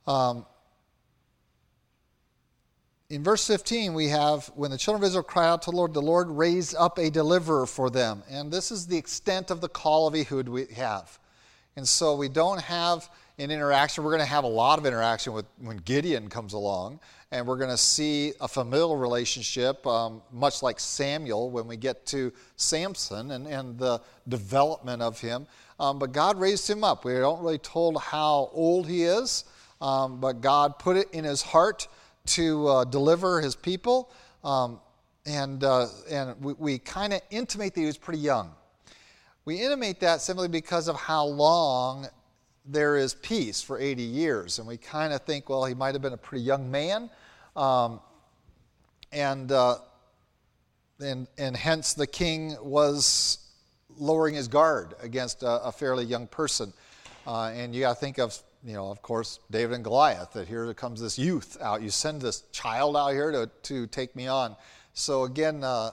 um, 0.05 0.45
in 3.09 3.23
verse 3.23 3.47
15, 3.47 3.93
we 3.93 4.09
have 4.09 4.51
when 4.55 4.69
the 4.71 4.77
children 4.77 5.01
of 5.03 5.07
Israel 5.07 5.23
cried 5.23 5.47
out 5.47 5.61
to 5.63 5.71
the 5.71 5.77
Lord, 5.77 5.93
the 5.93 6.01
Lord 6.01 6.29
raised 6.29 6.75
up 6.75 6.99
a 6.99 7.09
deliverer 7.09 7.65
for 7.65 7.89
them. 7.89 8.23
And 8.29 8.51
this 8.51 8.71
is 8.71 8.87
the 8.87 8.97
extent 8.97 9.51
of 9.51 9.61
the 9.61 9.69
call 9.69 10.07
of 10.07 10.15
Ehud 10.15 10.49
we 10.49 10.65
have. 10.75 11.17
And 11.77 11.87
so 11.87 12.15
we 12.15 12.27
don't 12.27 12.61
have 12.61 13.09
an 13.37 13.51
interaction. 13.51 14.03
We're 14.03 14.11
going 14.11 14.21
to 14.21 14.25
have 14.25 14.43
a 14.43 14.47
lot 14.47 14.79
of 14.79 14.85
interaction 14.85 15.33
with 15.33 15.45
when 15.59 15.77
Gideon 15.77 16.29
comes 16.29 16.53
along 16.53 16.99
and 17.31 17.47
we're 17.47 17.57
going 17.57 17.69
to 17.69 17.77
see 17.77 18.33
a 18.41 18.47
familial 18.47 18.97
relationship, 18.97 19.85
um, 19.87 20.21
much 20.31 20.61
like 20.61 20.79
Samuel 20.79 21.49
when 21.49 21.65
we 21.65 21.77
get 21.77 22.05
to 22.07 22.31
Samson 22.57 23.31
and, 23.31 23.47
and 23.47 23.77
the 23.77 24.01
development 24.27 25.01
of 25.01 25.19
him. 25.19 25.47
Um, 25.79 25.97
but 25.97 26.11
God 26.11 26.39
raised 26.39 26.69
him 26.69 26.83
up. 26.83 27.05
We 27.05 27.13
don't 27.13 27.41
really 27.41 27.57
told 27.57 28.01
how 28.01 28.49
old 28.53 28.87
he 28.87 29.03
is, 29.03 29.45
um, 29.79 30.19
but 30.19 30.41
God 30.41 30.77
put 30.77 30.97
it 30.97 31.07
in 31.11 31.23
his 31.23 31.41
heart 31.41 31.87
to 32.27 32.67
uh, 32.67 32.83
deliver 32.83 33.41
his 33.41 33.55
people. 33.55 34.11
Um, 34.43 34.79
and, 35.25 35.63
uh, 35.63 35.87
and 36.09 36.39
we, 36.43 36.53
we 36.53 36.77
kind 36.79 37.13
of 37.13 37.21
intimate 37.29 37.73
that 37.75 37.79
he 37.79 37.85
was 37.85 37.97
pretty 37.97 38.19
young. 38.19 38.51
We 39.45 39.61
intimate 39.61 39.99
that 40.01 40.21
simply 40.21 40.49
because 40.49 40.87
of 40.87 40.95
how 40.95 41.25
long 41.25 42.07
there 42.65 42.95
is 42.95 43.13
peace 43.15 43.61
for 43.61 43.79
80 43.79 44.03
years. 44.03 44.59
And 44.59 44.67
we 44.67 44.77
kind 44.77 45.13
of 45.13 45.21
think, 45.21 45.49
well, 45.49 45.65
he 45.65 45.73
might 45.73 45.95
have 45.95 46.01
been 46.01 46.13
a 46.13 46.17
pretty 46.17 46.43
young 46.43 46.69
man. 46.69 47.09
Um, 47.55 47.99
and, 49.11 49.51
uh, 49.51 49.77
and, 50.99 51.27
and 51.37 51.55
hence 51.55 51.93
the 51.93 52.07
king 52.07 52.55
was 52.61 53.39
lowering 53.97 54.35
his 54.35 54.47
guard 54.47 54.93
against 55.01 55.43
a, 55.43 55.63
a 55.63 55.71
fairly 55.71 56.05
young 56.05 56.27
person. 56.27 56.73
Uh, 57.25 57.51
and 57.53 57.73
you 57.75 57.81
got 57.81 57.93
to 57.93 57.99
think 57.99 58.19
of, 58.19 58.37
you 58.63 58.73
know, 58.73 58.89
of 58.89 59.01
course, 59.01 59.39
David 59.49 59.75
and 59.75 59.83
Goliath, 59.83 60.33
that 60.33 60.47
here 60.47 60.71
comes 60.73 61.01
this 61.01 61.17
youth 61.17 61.57
out. 61.61 61.81
You 61.81 61.89
send 61.89 62.21
this 62.21 62.43
child 62.51 62.95
out 62.95 63.09
here 63.09 63.31
to, 63.31 63.49
to 63.63 63.87
take 63.87 64.15
me 64.15 64.27
on. 64.27 64.55
So 64.93 65.23
again, 65.23 65.63
uh, 65.63 65.91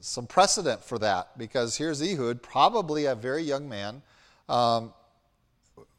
some 0.00 0.26
precedent 0.26 0.82
for 0.82 0.98
that 0.98 1.36
because 1.36 1.76
here's 1.76 2.00
Ehud, 2.00 2.42
probably 2.42 3.04
a 3.06 3.14
very 3.14 3.42
young 3.42 3.68
man. 3.68 4.02
Um, 4.48 4.92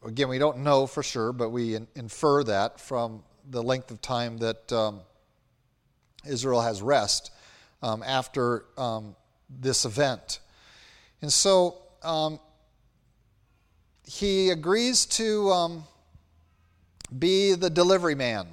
again, 0.06 0.30
we 0.30 0.38
don't 0.38 0.60
know 0.60 0.88
for 0.88 1.04
sure, 1.04 1.32
but 1.32 1.50
we 1.50 1.76
in, 1.76 1.88
infer 1.96 2.44
that 2.44 2.80
from 2.80 3.24
the 3.50 3.62
length 3.62 3.92
of 3.92 4.02
time 4.02 4.38
that 4.38 4.72
um, 4.72 5.02
Israel 6.26 6.62
has 6.62 6.82
rest 6.82 7.32
um, 7.82 8.04
after 8.04 8.66
um, 8.78 9.16
this 9.50 9.86
event. 9.86 10.40
And 11.22 11.32
so 11.32 11.78
um, 12.04 12.40
he 14.06 14.50
agrees 14.50 15.06
to 15.08 15.50
um, 15.50 15.84
be 17.18 17.54
the 17.54 17.70
delivery 17.70 18.16
man 18.16 18.48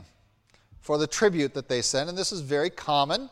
for 0.81 0.99
the 0.99 1.07
tribute 1.07 1.55
that 1.55 1.69
they 1.69 1.83
send. 1.83 2.09
And 2.09 2.17
this 2.17 2.33
is 2.33 2.41
very 2.41 2.71
common. 2.71 3.29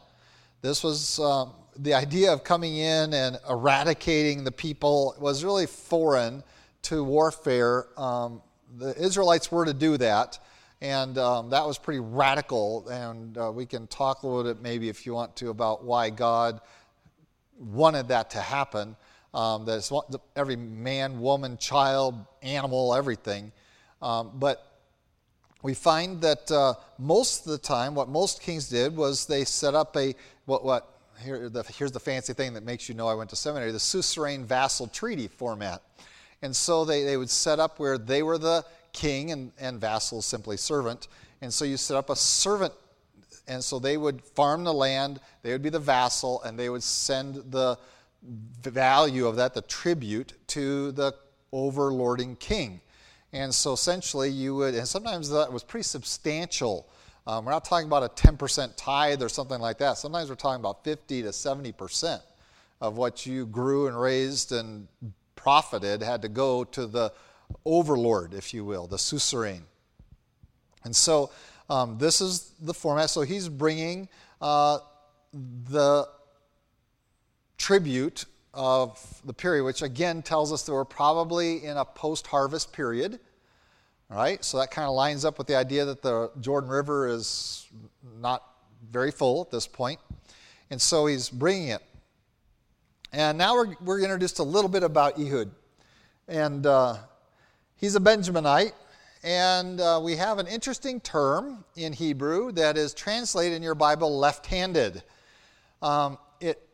This 0.63 0.83
was 0.83 1.19
um, 1.21 1.53
the 1.79 1.95
idea 1.95 2.33
of 2.33 2.45
coming 2.45 2.77
in 2.77 3.13
and 3.15 3.39
eradicating 3.49 4.45
the 4.45 4.53
people 4.53 5.15
was 5.19 5.45
really 5.45 5.67
foreign 5.67 6.43
to 6.83 7.03
warfare. 7.03 7.87
Um, 7.99 8.43
the 8.77 8.97
Israelites 9.01 9.51
were 9.51 9.65
to 9.65 9.75
do 9.75 9.97
that. 9.99 10.39
And 10.81 11.17
um, 11.17 11.51
that 11.51 11.67
was 11.67 11.79
pretty 11.79 12.01
radical. 12.01 12.89
And 12.89 13.37
uh, 13.39 13.51
we 13.53 13.67
can 13.67 13.87
talk 13.87 14.23
a 14.23 14.27
little 14.27 14.53
bit, 14.53 14.63
maybe, 14.63 14.89
if 14.89 15.07
you 15.07 15.15
want 15.15 15.35
to, 15.37 15.51
about 15.51 15.85
why 15.85 16.11
God 16.11 16.61
wanted 17.59 18.09
that 18.09 18.31
to 18.31 18.41
happen. 18.41 18.97
Um, 19.33 19.65
that 19.67 20.21
every 20.35 20.57
man, 20.57 21.21
woman, 21.21 21.59
child, 21.59 22.25
animal, 22.43 22.95
everything. 22.95 23.53
Um, 24.01 24.33
but 24.35 24.67
we 25.63 25.75
find 25.75 26.21
that 26.23 26.51
uh, 26.51 26.75
most 26.99 27.45
of 27.45 27.53
the 27.53 27.59
time, 27.59 27.95
what 27.95 28.09
most 28.09 28.41
kings 28.41 28.69
did 28.69 28.97
was 28.97 29.27
they 29.27 29.45
set 29.45 29.75
up 29.75 29.97
a 29.97 30.15
what 30.45 30.65
what 30.65 30.89
here 31.23 31.49
the, 31.49 31.63
here's 31.65 31.93
the 31.93 32.01
fancy 32.01 32.33
thing 32.33 32.55
that 32.55 32.63
makes 32.63 32.89
you 32.89 32.95
know 32.95 33.09
I 33.09 33.15
went 33.15 33.31
to 33.31 33.37
seminary: 33.37 33.73
the 33.73 33.81
suzerain 33.81 34.45
vassal 34.45 34.87
treaty 34.87 35.29
format. 35.29 35.83
And 36.47 36.55
so 36.55 36.85
they, 36.85 37.03
they 37.03 37.17
would 37.17 37.29
set 37.29 37.59
up 37.59 37.81
where 37.81 37.99
they 37.99 38.23
were 38.23 38.39
the 38.39 38.65
king 38.93 39.33
and, 39.33 39.51
and 39.59 39.81
vassal 39.81 40.23
simply 40.23 40.57
servant. 40.57 41.09
And 41.43 41.53
so 41.53 41.65
you 41.65 41.77
set 41.77 41.97
up 41.97 42.09
a 42.09 42.15
servant, 42.15 42.73
and 43.49 43.65
so 43.65 43.81
they 43.81 43.97
would 43.97 44.23
farm 44.23 44.63
the 44.63 44.73
land, 44.73 45.19
they 45.43 45.51
would 45.51 45.63
be 45.63 45.71
the 45.71 45.81
vassal, 45.81 46.41
and 46.45 46.57
they 46.57 46.69
would 46.71 46.85
send 46.85 47.51
the 47.51 47.77
value 48.63 49.27
of 49.27 49.35
that, 49.35 49.55
the 49.55 49.63
tribute, 49.63 50.35
to 50.47 50.93
the 50.93 51.17
overlording 51.53 52.39
king. 52.39 52.81
And 53.33 53.53
so 53.53 53.73
essentially 53.73 54.31
you 54.31 54.55
would, 54.55 54.77
and 54.77 54.87
sometimes 54.87 55.29
that 55.31 55.53
was 55.53 55.65
pretty 55.65 55.83
substantial. 55.83 56.89
Um, 57.27 57.45
we're 57.45 57.51
not 57.51 57.65
talking 57.65 57.89
about 57.89 58.05
a 58.05 58.09
10% 58.09 58.73
tithe 58.77 59.21
or 59.21 59.29
something 59.29 59.61
like 59.61 59.79
that. 59.79 59.99
Sometimes 59.99 60.29
we're 60.29 60.37
talking 60.37 60.61
about 60.61 60.85
50 60.85 61.23
to 61.23 61.31
70% 61.31 62.21
of 62.81 62.97
what 62.99 63.27
you 63.27 63.47
grew 63.47 63.89
and 63.89 64.01
raised 64.01 64.53
and 64.53 64.87
profited 65.47 66.03
had 66.03 66.23
to 66.23 66.29
go 66.29 66.65
to 66.65 66.89
the 66.89 67.13
overlord, 67.65 68.35
if 68.35 68.53
you 68.53 68.65
will, 68.65 68.89
the 68.89 68.99
suzerain. 68.99 69.63
And 70.83 70.95
so 70.95 71.31
um, 71.71 71.99
this 71.99 72.21
is 72.21 72.51
the 72.61 72.75
format. 72.75 73.11
So 73.11 73.21
he's 73.21 73.49
bringing 73.49 74.09
uh, 74.41 74.79
the 75.71 76.09
tribute 77.59 78.25
of 78.53 78.99
the 79.25 79.33
period, 79.33 79.63
which 79.63 79.83
again 79.83 80.21
tells 80.21 80.53
us 80.53 80.65
that 80.65 80.73
we're 80.73 80.85
probably 80.85 81.65
in 81.65 81.77
a 81.77 81.85
post 81.85 82.27
harvest 82.27 82.73
period. 82.73 83.21
Right, 84.09 84.45
so 84.45 84.59
that 84.59 84.73
kind 84.73 84.89
of 84.89 84.95
lines 84.95 85.25
up 85.25 85.39
with 85.39 85.47
the 85.47 85.57
idea 85.57 85.85
that 85.85 86.03
the 86.03 86.33
Jordan 86.41 86.71
River 86.71 87.09
is 87.09 87.69
not 88.21 88.43
very 88.91 89.13
full 89.13 89.43
at 89.43 89.53
this 89.53 89.69
point. 89.69 90.01
And 90.71 90.81
so 90.81 91.07
he's 91.07 91.29
bringing 91.29 91.69
it. 91.69 91.83
And 93.17 93.39
now 93.39 93.55
we're, 93.55 93.75
we're 93.81 94.01
introduced 94.01 94.41
a 94.41 94.43
little 94.43 94.69
bit 94.69 94.83
about 94.83 95.19
Ehud. 95.19 95.51
And 96.29 96.67
uh, 96.67 96.99
He's 97.77 97.97
a 97.97 98.01
Benjaminite, 98.01 98.73
and 99.25 99.81
uh, 99.81 99.99
we 100.05 100.17
have 100.17 100.39
an 100.39 100.47
interesting 100.47 101.01
term 101.01 101.65
in 101.77 101.95
Hebrew 101.95 102.53
that 102.53 102.77
is 102.77 102.93
translated 102.93 103.57
in 103.57 103.63
your 103.63 103.75
Bible 103.75 104.19
left 104.19 104.45
handed. 104.45 105.03
Um, 105.81 106.19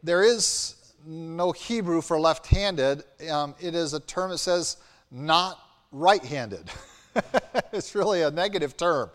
there 0.02 0.24
is 0.24 0.74
no 1.06 1.52
Hebrew 1.52 2.00
for 2.00 2.18
left 2.18 2.48
handed, 2.48 3.04
um, 3.30 3.54
it 3.60 3.76
is 3.76 3.94
a 3.94 4.00
term 4.00 4.32
that 4.32 4.38
says 4.38 4.78
not 5.12 5.60
right 5.92 6.24
handed. 6.24 6.68
it's 7.72 7.94
really 7.94 8.22
a 8.22 8.32
negative 8.32 8.76
term. 8.76 9.10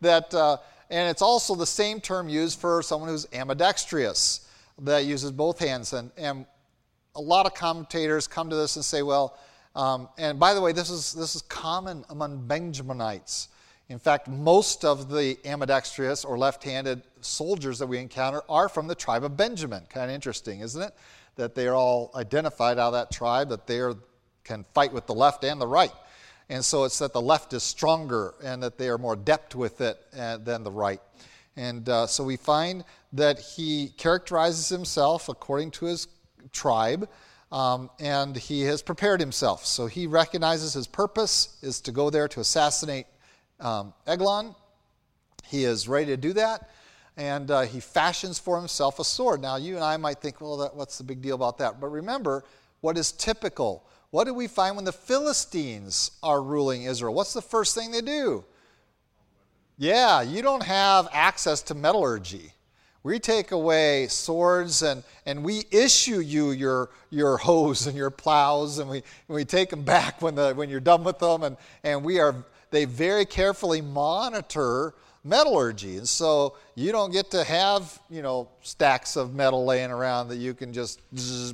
That, 0.00 0.34
uh, 0.34 0.56
and 0.90 1.08
it's 1.08 1.22
also 1.22 1.54
the 1.54 1.64
same 1.64 2.00
term 2.00 2.28
used 2.28 2.58
for 2.58 2.82
someone 2.82 3.08
who's 3.08 3.28
ambidextrous, 3.32 4.48
that 4.80 5.04
uses 5.04 5.30
both 5.30 5.60
hands. 5.60 5.92
And, 5.92 6.10
and 6.16 6.44
a 7.14 7.20
lot 7.20 7.46
of 7.46 7.54
commentators 7.54 8.26
come 8.26 8.50
to 8.50 8.56
this 8.56 8.76
and 8.76 8.84
say, 8.84 9.02
well, 9.02 9.36
um, 9.74 10.08
and 10.18 10.38
by 10.38 10.54
the 10.54 10.60
way, 10.60 10.72
this 10.72 10.90
is, 10.90 11.12
this 11.12 11.34
is 11.34 11.42
common 11.42 12.04
among 12.10 12.46
Benjaminites. 12.46 13.48
In 13.88 13.98
fact, 13.98 14.28
most 14.28 14.84
of 14.84 15.10
the 15.10 15.36
ambidextrous 15.44 16.24
or 16.24 16.38
left 16.38 16.64
handed 16.64 17.02
soldiers 17.20 17.78
that 17.78 17.86
we 17.86 17.98
encounter 17.98 18.42
are 18.48 18.68
from 18.68 18.86
the 18.86 18.94
tribe 18.94 19.24
of 19.24 19.36
Benjamin. 19.36 19.84
Kind 19.88 20.10
of 20.10 20.14
interesting, 20.14 20.60
isn't 20.60 20.80
it? 20.80 20.94
That 21.36 21.54
they 21.54 21.66
are 21.66 21.74
all 21.74 22.10
identified 22.14 22.78
out 22.78 22.88
of 22.88 22.92
that 22.94 23.10
tribe, 23.10 23.48
that 23.50 23.66
they 23.66 23.80
can 24.44 24.64
fight 24.74 24.92
with 24.92 25.06
the 25.06 25.14
left 25.14 25.44
and 25.44 25.60
the 25.60 25.66
right. 25.66 25.92
And 26.48 26.64
so 26.64 26.84
it's 26.84 26.98
that 26.98 27.12
the 27.12 27.20
left 27.20 27.52
is 27.52 27.62
stronger 27.62 28.34
and 28.42 28.62
that 28.62 28.78
they 28.78 28.88
are 28.88 28.98
more 28.98 29.14
adept 29.14 29.54
with 29.54 29.80
it 29.80 29.98
uh, 30.18 30.38
than 30.38 30.64
the 30.64 30.70
right. 30.70 31.00
And 31.56 31.88
uh, 31.88 32.06
so 32.06 32.24
we 32.24 32.36
find 32.36 32.84
that 33.12 33.38
he 33.38 33.88
characterizes 33.96 34.68
himself 34.68 35.28
according 35.28 35.70
to 35.72 35.86
his 35.86 36.08
tribe, 36.50 37.08
um, 37.50 37.90
and 38.00 38.36
he 38.36 38.62
has 38.62 38.82
prepared 38.82 39.20
himself. 39.20 39.64
So 39.66 39.86
he 39.86 40.06
recognizes 40.06 40.72
his 40.72 40.86
purpose 40.86 41.58
is 41.62 41.80
to 41.82 41.92
go 41.92 42.10
there 42.10 42.28
to 42.28 42.40
assassinate 42.40 43.06
um, 43.60 43.92
Eglon. 44.06 44.54
He 45.44 45.64
is 45.64 45.86
ready 45.86 46.06
to 46.06 46.16
do 46.16 46.32
that, 46.32 46.70
and 47.16 47.50
uh, 47.50 47.62
he 47.62 47.80
fashions 47.80 48.38
for 48.38 48.58
himself 48.58 48.98
a 48.98 49.04
sword. 49.04 49.42
Now, 49.42 49.56
you 49.56 49.76
and 49.76 49.84
I 49.84 49.96
might 49.96 50.18
think, 50.18 50.40
well, 50.40 50.56
that, 50.58 50.74
what's 50.74 50.98
the 50.98 51.04
big 51.04 51.20
deal 51.20 51.34
about 51.34 51.58
that? 51.58 51.80
But 51.80 51.88
remember 51.88 52.44
what 52.80 52.96
is 52.96 53.12
typical. 53.12 53.84
What 54.10 54.24
do 54.24 54.34
we 54.34 54.46
find 54.46 54.76
when 54.76 54.84
the 54.84 54.92
Philistines 54.92 56.10
are 56.22 56.42
ruling 56.42 56.84
Israel? 56.84 57.14
What's 57.14 57.32
the 57.32 57.42
first 57.42 57.74
thing 57.74 57.90
they 57.90 58.02
do? 58.02 58.44
Yeah, 59.78 60.22
you 60.22 60.42
don't 60.42 60.62
have 60.62 61.08
access 61.12 61.62
to 61.62 61.74
metallurgy. 61.74 62.52
We 63.04 63.18
take 63.18 63.50
away 63.50 64.06
swords 64.08 64.82
and, 64.82 65.02
and 65.26 65.42
we 65.42 65.64
issue 65.70 66.20
you 66.20 66.52
your, 66.52 66.90
your 67.10 67.36
hoes 67.36 67.86
and 67.86 67.96
your 67.96 68.10
plows 68.10 68.78
and 68.78 68.88
we, 68.88 68.98
and 68.98 69.34
we 69.34 69.44
take 69.44 69.70
them 69.70 69.82
back 69.82 70.22
when, 70.22 70.36
the, 70.36 70.52
when 70.54 70.70
you're 70.70 70.80
done 70.80 71.02
with 71.02 71.18
them. 71.18 71.42
And, 71.42 71.56
and 71.82 72.04
we 72.04 72.20
are, 72.20 72.44
they 72.70 72.84
very 72.84 73.24
carefully 73.24 73.80
monitor 73.80 74.94
metallurgy. 75.24 75.96
And 75.96 76.08
so 76.08 76.56
you 76.74 76.92
don't 76.92 77.12
get 77.12 77.30
to 77.32 77.44
have, 77.44 78.00
you 78.10 78.22
know, 78.22 78.48
stacks 78.62 79.16
of 79.16 79.34
metal 79.34 79.64
laying 79.64 79.90
around 79.90 80.28
that 80.28 80.36
you 80.36 80.54
can 80.54 80.72
just 80.72 81.00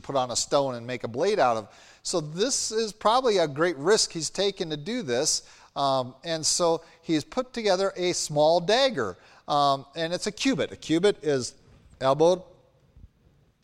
put 0.02 0.16
on 0.16 0.30
a 0.30 0.36
stone 0.36 0.74
and 0.74 0.86
make 0.86 1.04
a 1.04 1.08
blade 1.08 1.38
out 1.38 1.56
of. 1.56 1.68
So 2.02 2.20
this 2.20 2.70
is 2.70 2.92
probably 2.92 3.38
a 3.38 3.48
great 3.48 3.76
risk 3.76 4.12
he's 4.12 4.30
taken 4.30 4.70
to 4.70 4.76
do 4.76 5.02
this. 5.02 5.42
Um, 5.76 6.14
and 6.24 6.44
so 6.44 6.82
he's 7.02 7.24
put 7.24 7.52
together 7.52 7.92
a 7.96 8.12
small 8.12 8.60
dagger, 8.60 9.16
um, 9.48 9.86
and 9.96 10.12
it's 10.12 10.26
a 10.26 10.32
cubit. 10.32 10.70
A 10.70 10.76
cubit 10.76 11.24
is 11.24 11.54
elbowed 12.00 12.42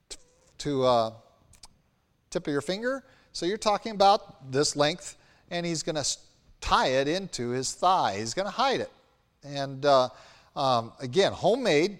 t- 0.08 0.16
to 0.58 0.84
uh, 0.84 1.10
tip 2.30 2.46
of 2.46 2.52
your 2.52 2.62
finger. 2.62 3.04
So 3.32 3.46
you're 3.46 3.58
talking 3.58 3.92
about 3.92 4.50
this 4.50 4.74
length, 4.74 5.16
and 5.50 5.64
he's 5.64 5.82
going 5.82 5.96
to 5.96 6.16
tie 6.60 6.88
it 6.88 7.06
into 7.06 7.50
his 7.50 7.72
thigh. 7.72 8.16
He's 8.18 8.32
going 8.32 8.46
to 8.46 8.52
hide 8.52 8.80
it. 8.80 8.90
And 9.44 9.84
uh, 9.84 10.08
um, 10.56 10.92
again, 11.00 11.32
homemade, 11.32 11.98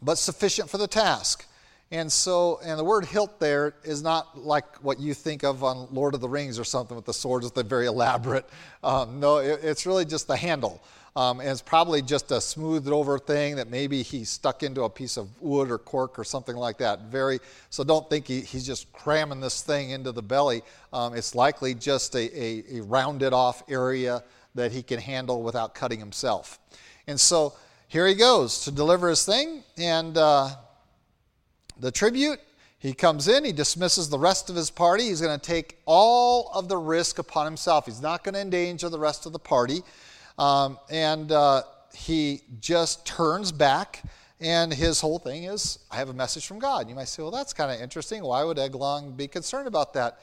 but 0.00 0.16
sufficient 0.16 0.70
for 0.70 0.78
the 0.78 0.88
task. 0.88 1.46
And 1.90 2.10
so, 2.10 2.58
and 2.64 2.78
the 2.78 2.84
word 2.84 3.04
hilt 3.04 3.38
there 3.38 3.74
is 3.84 4.02
not 4.02 4.38
like 4.38 4.82
what 4.82 4.98
you 4.98 5.14
think 5.14 5.44
of 5.44 5.62
on 5.62 5.86
Lord 5.92 6.14
of 6.14 6.20
the 6.20 6.28
Rings 6.28 6.58
or 6.58 6.64
something 6.64 6.96
with 6.96 7.06
the 7.06 7.14
swords 7.14 7.44
with 7.44 7.54
the 7.54 7.62
very 7.62 7.86
elaborate. 7.86 8.48
Um, 8.82 9.20
no, 9.20 9.38
it, 9.38 9.60
it's 9.62 9.86
really 9.86 10.04
just 10.04 10.26
the 10.26 10.36
handle. 10.36 10.82
Um, 11.16 11.40
and 11.40 11.48
it's 11.48 11.62
probably 11.62 12.02
just 12.02 12.30
a 12.30 12.40
smoothed 12.40 12.88
over 12.88 13.18
thing 13.18 13.56
that 13.56 13.70
maybe 13.70 14.02
he 14.02 14.22
stuck 14.24 14.62
into 14.62 14.82
a 14.82 14.90
piece 14.90 15.16
of 15.16 15.28
wood 15.40 15.70
or 15.70 15.78
cork 15.78 16.18
or 16.18 16.24
something 16.24 16.54
like 16.54 16.76
that. 16.78 17.04
Very, 17.04 17.40
so 17.70 17.82
don't 17.82 18.08
think 18.10 18.28
he, 18.28 18.42
he's 18.42 18.66
just 18.66 18.92
cramming 18.92 19.40
this 19.40 19.62
thing 19.62 19.90
into 19.90 20.12
the 20.12 20.22
belly. 20.22 20.62
Um, 20.92 21.14
it's 21.14 21.34
likely 21.34 21.74
just 21.74 22.14
a, 22.14 22.38
a, 22.38 22.78
a 22.78 22.82
rounded 22.82 23.32
off 23.32 23.62
area 23.68 24.22
that 24.54 24.72
he 24.72 24.82
can 24.82 25.00
handle 25.00 25.42
without 25.42 25.74
cutting 25.74 25.98
himself. 25.98 26.58
And 27.06 27.18
so 27.18 27.54
here 27.88 28.06
he 28.06 28.14
goes 28.14 28.64
to 28.64 28.70
deliver 28.70 29.08
his 29.08 29.24
thing. 29.24 29.62
And 29.78 30.18
uh, 30.18 30.50
the 31.80 31.90
tribute. 31.90 32.40
He 32.78 32.92
comes 32.92 33.26
in, 33.26 33.44
he 33.44 33.52
dismisses 33.52 34.08
the 34.08 34.18
rest 34.18 34.50
of 34.50 34.56
his 34.56 34.70
party. 34.70 35.04
He's 35.04 35.20
going 35.20 35.38
to 35.38 35.44
take 35.44 35.78
all 35.86 36.50
of 36.54 36.68
the 36.68 36.76
risk 36.76 37.18
upon 37.18 37.46
himself. 37.46 37.86
He's 37.86 38.02
not 38.02 38.22
going 38.22 38.34
to 38.34 38.40
endanger 38.40 38.88
the 38.88 38.98
rest 38.98 39.26
of 39.26 39.32
the 39.32 39.38
party. 39.38 39.80
Um, 40.38 40.78
and 40.90 41.32
uh, 41.32 41.62
he 41.94 42.42
just 42.60 43.06
turns 43.06 43.52
back, 43.52 44.02
and 44.40 44.72
his 44.72 45.00
whole 45.00 45.18
thing 45.18 45.44
is, 45.44 45.78
I 45.90 45.96
have 45.96 46.10
a 46.10 46.14
message 46.14 46.46
from 46.46 46.58
God. 46.58 46.88
You 46.88 46.94
might 46.94 47.08
say, 47.08 47.22
well, 47.22 47.32
that's 47.32 47.52
kind 47.52 47.72
of 47.72 47.80
interesting. 47.80 48.22
Why 48.22 48.44
would 48.44 48.58
Eglon 48.58 49.12
be 49.12 49.28
concerned 49.28 49.66
about 49.66 49.94
that? 49.94 50.18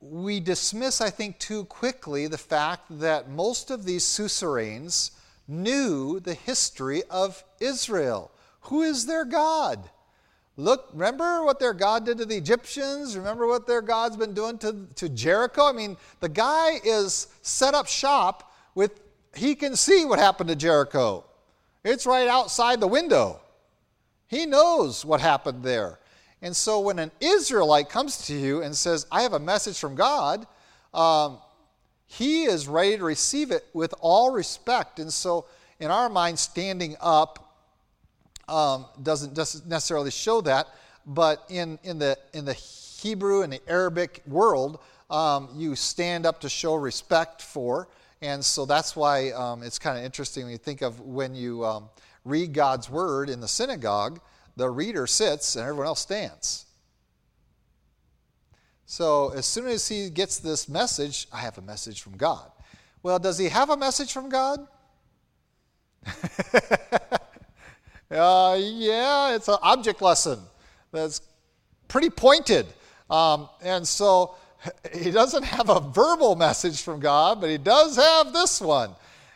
We 0.00 0.40
dismiss, 0.40 1.00
I 1.00 1.08
think, 1.08 1.38
too 1.38 1.64
quickly 1.64 2.26
the 2.26 2.36
fact 2.36 2.98
that 3.00 3.30
most 3.30 3.70
of 3.70 3.84
these 3.84 4.04
suzerains 4.04 5.12
knew 5.48 6.20
the 6.20 6.34
history 6.34 7.02
of 7.08 7.42
Israel. 7.60 8.30
Who 8.62 8.82
is 8.82 9.06
their 9.06 9.24
God? 9.24 9.90
Look, 10.56 10.88
remember 10.92 11.44
what 11.44 11.58
their 11.58 11.72
God 11.72 12.06
did 12.06 12.18
to 12.18 12.24
the 12.24 12.36
Egyptians? 12.36 13.16
Remember 13.16 13.46
what 13.46 13.66
their 13.66 13.82
God's 13.82 14.16
been 14.16 14.34
doing 14.34 14.58
to, 14.58 14.86
to 14.96 15.08
Jericho? 15.08 15.64
I 15.64 15.72
mean, 15.72 15.96
the 16.20 16.28
guy 16.28 16.80
is 16.84 17.26
set 17.42 17.74
up 17.74 17.88
shop 17.88 18.54
with, 18.74 19.00
he 19.34 19.56
can 19.56 19.74
see 19.74 20.04
what 20.04 20.20
happened 20.20 20.48
to 20.50 20.56
Jericho. 20.56 21.24
It's 21.84 22.06
right 22.06 22.28
outside 22.28 22.80
the 22.80 22.86
window. 22.86 23.40
He 24.28 24.46
knows 24.46 25.04
what 25.04 25.20
happened 25.20 25.64
there. 25.64 25.98
And 26.40 26.54
so 26.54 26.80
when 26.80 26.98
an 26.98 27.10
Israelite 27.20 27.88
comes 27.88 28.26
to 28.26 28.34
you 28.34 28.62
and 28.62 28.76
says, 28.76 29.06
I 29.10 29.22
have 29.22 29.32
a 29.32 29.40
message 29.40 29.78
from 29.78 29.96
God, 29.96 30.46
um, 30.92 31.38
he 32.06 32.44
is 32.44 32.68
ready 32.68 32.96
to 32.96 33.04
receive 33.04 33.50
it 33.50 33.64
with 33.72 33.92
all 34.00 34.30
respect. 34.30 34.98
And 35.00 35.12
so, 35.12 35.46
in 35.80 35.90
our 35.90 36.08
mind, 36.08 36.38
standing 36.38 36.96
up 37.00 37.43
um, 38.48 38.86
doesn't, 39.02 39.36
necessarily 39.66 40.10
show 40.10 40.40
that, 40.42 40.68
but 41.06 41.44
in, 41.48 41.78
in, 41.82 41.98
the, 41.98 42.18
in 42.32 42.44
the 42.44 42.54
Hebrew 42.54 43.42
and 43.42 43.52
the 43.52 43.60
Arabic 43.68 44.22
world, 44.26 44.80
um, 45.10 45.48
you 45.54 45.76
stand 45.76 46.26
up 46.26 46.40
to 46.40 46.48
show 46.48 46.74
respect 46.74 47.42
for. 47.42 47.88
And 48.22 48.44
so 48.44 48.64
that's 48.64 48.96
why 48.96 49.30
um, 49.30 49.62
it's 49.62 49.78
kind 49.78 49.98
of 49.98 50.04
interesting 50.04 50.44
when 50.44 50.52
you 50.52 50.58
think 50.58 50.82
of 50.82 51.00
when 51.00 51.34
you 51.34 51.64
um, 51.64 51.90
read 52.24 52.54
God's 52.54 52.88
word 52.88 53.28
in 53.28 53.40
the 53.40 53.48
synagogue, 53.48 54.20
the 54.56 54.70
reader 54.70 55.06
sits 55.06 55.56
and 55.56 55.64
everyone 55.64 55.86
else 55.86 56.00
stands. 56.00 56.64
So 58.86 59.30
as 59.30 59.46
soon 59.46 59.66
as 59.66 59.88
he 59.88 60.10
gets 60.10 60.38
this 60.38 60.68
message, 60.68 61.26
I 61.32 61.38
have 61.38 61.58
a 61.58 61.62
message 61.62 62.02
from 62.02 62.16
God. 62.16 62.50
Well, 63.02 63.18
does 63.18 63.38
he 63.38 63.48
have 63.48 63.70
a 63.70 63.76
message 63.76 64.12
from 64.12 64.28
God? 64.28 64.66
uh, 68.14 68.56
yeah, 68.58 69.34
it's 69.34 69.48
an 69.48 69.58
object 69.62 70.00
lesson 70.00 70.38
that's 70.92 71.20
pretty 71.88 72.10
pointed. 72.10 72.66
Um, 73.10 73.48
and 73.62 73.86
so 73.86 74.36
he 74.94 75.10
doesn't 75.10 75.44
have 75.44 75.68
a 75.68 75.80
verbal 75.80 76.36
message 76.36 76.82
from 76.82 77.00
God, 77.00 77.40
but 77.40 77.50
he 77.50 77.58
does 77.58 77.96
have 77.96 78.32
this 78.32 78.60
one. 78.60 78.90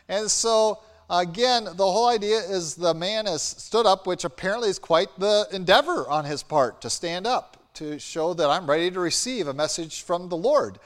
And 0.07 0.29
so, 0.29 0.79
again, 1.09 1.65
the 1.65 1.85
whole 1.85 2.07
idea 2.07 2.39
is 2.39 2.75
the 2.75 2.93
man 2.93 3.25
has 3.27 3.43
stood 3.43 3.85
up, 3.85 4.07
which 4.07 4.23
apparently 4.23 4.69
is 4.69 4.79
quite 4.79 5.09
the 5.19 5.47
endeavor 5.51 6.09
on 6.09 6.25
his 6.25 6.41
part 6.41 6.81
to 6.81 6.89
stand 6.89 7.27
up 7.27 7.57
to 7.75 7.97
show 7.97 8.33
that 8.33 8.49
I'm 8.49 8.69
ready 8.69 8.91
to 8.91 8.99
receive 8.99 9.47
a 9.47 9.53
message 9.53 10.03
from 10.03 10.27
the 10.27 10.35
Lord, 10.35 10.79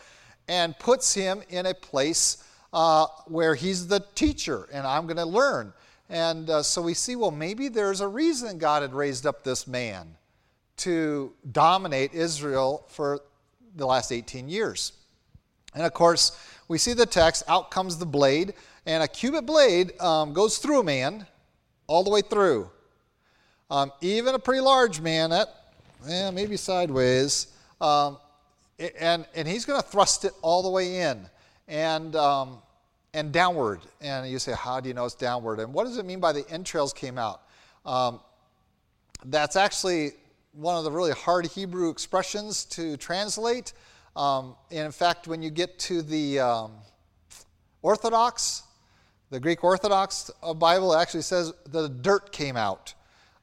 and 0.47 0.77
puts 0.77 1.13
him 1.13 1.41
in 1.49 1.65
a 1.65 1.73
place 1.73 2.43
uh, 2.71 3.07
where 3.25 3.55
he's 3.55 3.87
the 3.87 4.03
teacher 4.13 4.67
and 4.71 4.85
I'm 4.85 5.05
going 5.05 5.17
to 5.17 5.25
learn. 5.25 5.73
And 6.09 6.49
uh, 6.49 6.63
so 6.63 6.81
we 6.81 6.93
see, 6.93 7.15
well, 7.15 7.31
maybe 7.31 7.69
there's 7.69 8.01
a 8.01 8.07
reason 8.07 8.57
God 8.57 8.81
had 8.81 8.93
raised 8.93 9.25
up 9.25 9.43
this 9.43 9.67
man 9.67 10.15
to 10.77 11.33
dominate 11.51 12.13
Israel 12.13 12.85
for 12.89 13.21
the 13.75 13.85
last 13.85 14.11
18 14.11 14.49
years. 14.49 14.93
And 15.73 15.83
of 15.83 15.93
course, 15.93 16.37
we 16.67 16.77
see 16.77 16.93
the 16.93 17.05
text 17.05 17.43
out 17.47 17.71
comes 17.71 17.97
the 17.97 18.05
blade, 18.05 18.53
and 18.85 19.01
a 19.01 19.07
cubit 19.07 19.45
blade 19.45 19.99
um, 20.01 20.33
goes 20.33 20.57
through 20.57 20.81
a 20.81 20.83
man 20.83 21.25
all 21.87 22.03
the 22.03 22.09
way 22.09 22.21
through. 22.21 22.69
Um, 23.71 23.91
even 24.01 24.35
a 24.35 24.39
pretty 24.39 24.61
large 24.61 25.01
man, 25.01 25.31
that 25.31 25.49
yeah, 26.07 26.31
maybe 26.31 26.57
sideways. 26.57 27.47
Um, 27.81 28.17
and, 28.99 29.25
and 29.35 29.47
he's 29.47 29.65
going 29.65 29.81
to 29.81 29.87
thrust 29.87 30.25
it 30.25 30.33
all 30.41 30.63
the 30.63 30.69
way 30.69 31.01
in 31.01 31.27
and, 31.67 32.15
um, 32.15 32.57
and 33.13 33.31
downward. 33.31 33.81
And 34.01 34.29
you 34.29 34.39
say, 34.39 34.53
how 34.53 34.79
do 34.79 34.87
you 34.87 34.93
know 34.93 35.05
it's 35.05 35.15
downward? 35.15 35.59
And 35.59 35.73
what 35.73 35.85
does 35.85 35.97
it 35.97 36.05
mean 36.05 36.19
by 36.19 36.31
the 36.31 36.47
entrails 36.49 36.93
came 36.93 37.17
out? 37.17 37.41
Um, 37.85 38.19
that's 39.25 39.55
actually 39.55 40.11
one 40.53 40.77
of 40.77 40.83
the 40.83 40.91
really 40.91 41.11
hard 41.11 41.45
Hebrew 41.45 41.89
expressions 41.89 42.65
to 42.65 42.97
translate. 42.97 43.73
Um, 44.15 44.55
and 44.71 44.85
in 44.85 44.91
fact, 44.91 45.27
when 45.27 45.41
you 45.41 45.49
get 45.49 45.79
to 45.79 46.01
the 46.01 46.39
um, 46.39 46.71
Orthodox, 47.81 48.63
the 49.29 49.39
Greek 49.39 49.63
Orthodox 49.63 50.29
Bible 50.57 50.95
actually 50.95 51.23
says 51.23 51.53
the 51.65 51.89
dirt 51.89 52.31
came 52.31 52.55
out. 52.55 52.93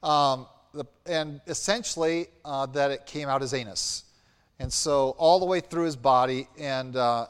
Um, 0.02 0.46
the, 0.72 0.84
and 1.06 1.40
essentially 1.46 2.28
uh, 2.44 2.66
that 2.66 2.90
it 2.90 3.06
came 3.06 3.28
out 3.28 3.40
his 3.40 3.54
anus. 3.54 4.04
And 4.60 4.72
so 4.72 5.16
all 5.18 5.40
the 5.40 5.46
way 5.46 5.60
through 5.60 5.84
his 5.84 5.96
body, 5.96 6.46
and 6.58 6.94
uh, 6.94 7.26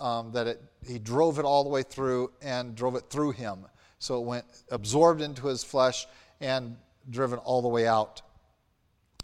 um, 0.00 0.32
that 0.32 0.46
it, 0.46 0.62
he 0.86 0.98
drove 0.98 1.38
it 1.38 1.44
all 1.44 1.64
the 1.64 1.70
way 1.70 1.82
through 1.82 2.30
and 2.42 2.74
drove 2.74 2.96
it 2.96 3.04
through 3.10 3.32
him. 3.32 3.66
So 3.98 4.20
it 4.20 4.26
went 4.26 4.44
absorbed 4.70 5.20
into 5.20 5.46
his 5.46 5.64
flesh 5.64 6.06
and 6.40 6.76
driven 7.10 7.38
all 7.40 7.62
the 7.62 7.68
way 7.68 7.86
out. 7.86 8.22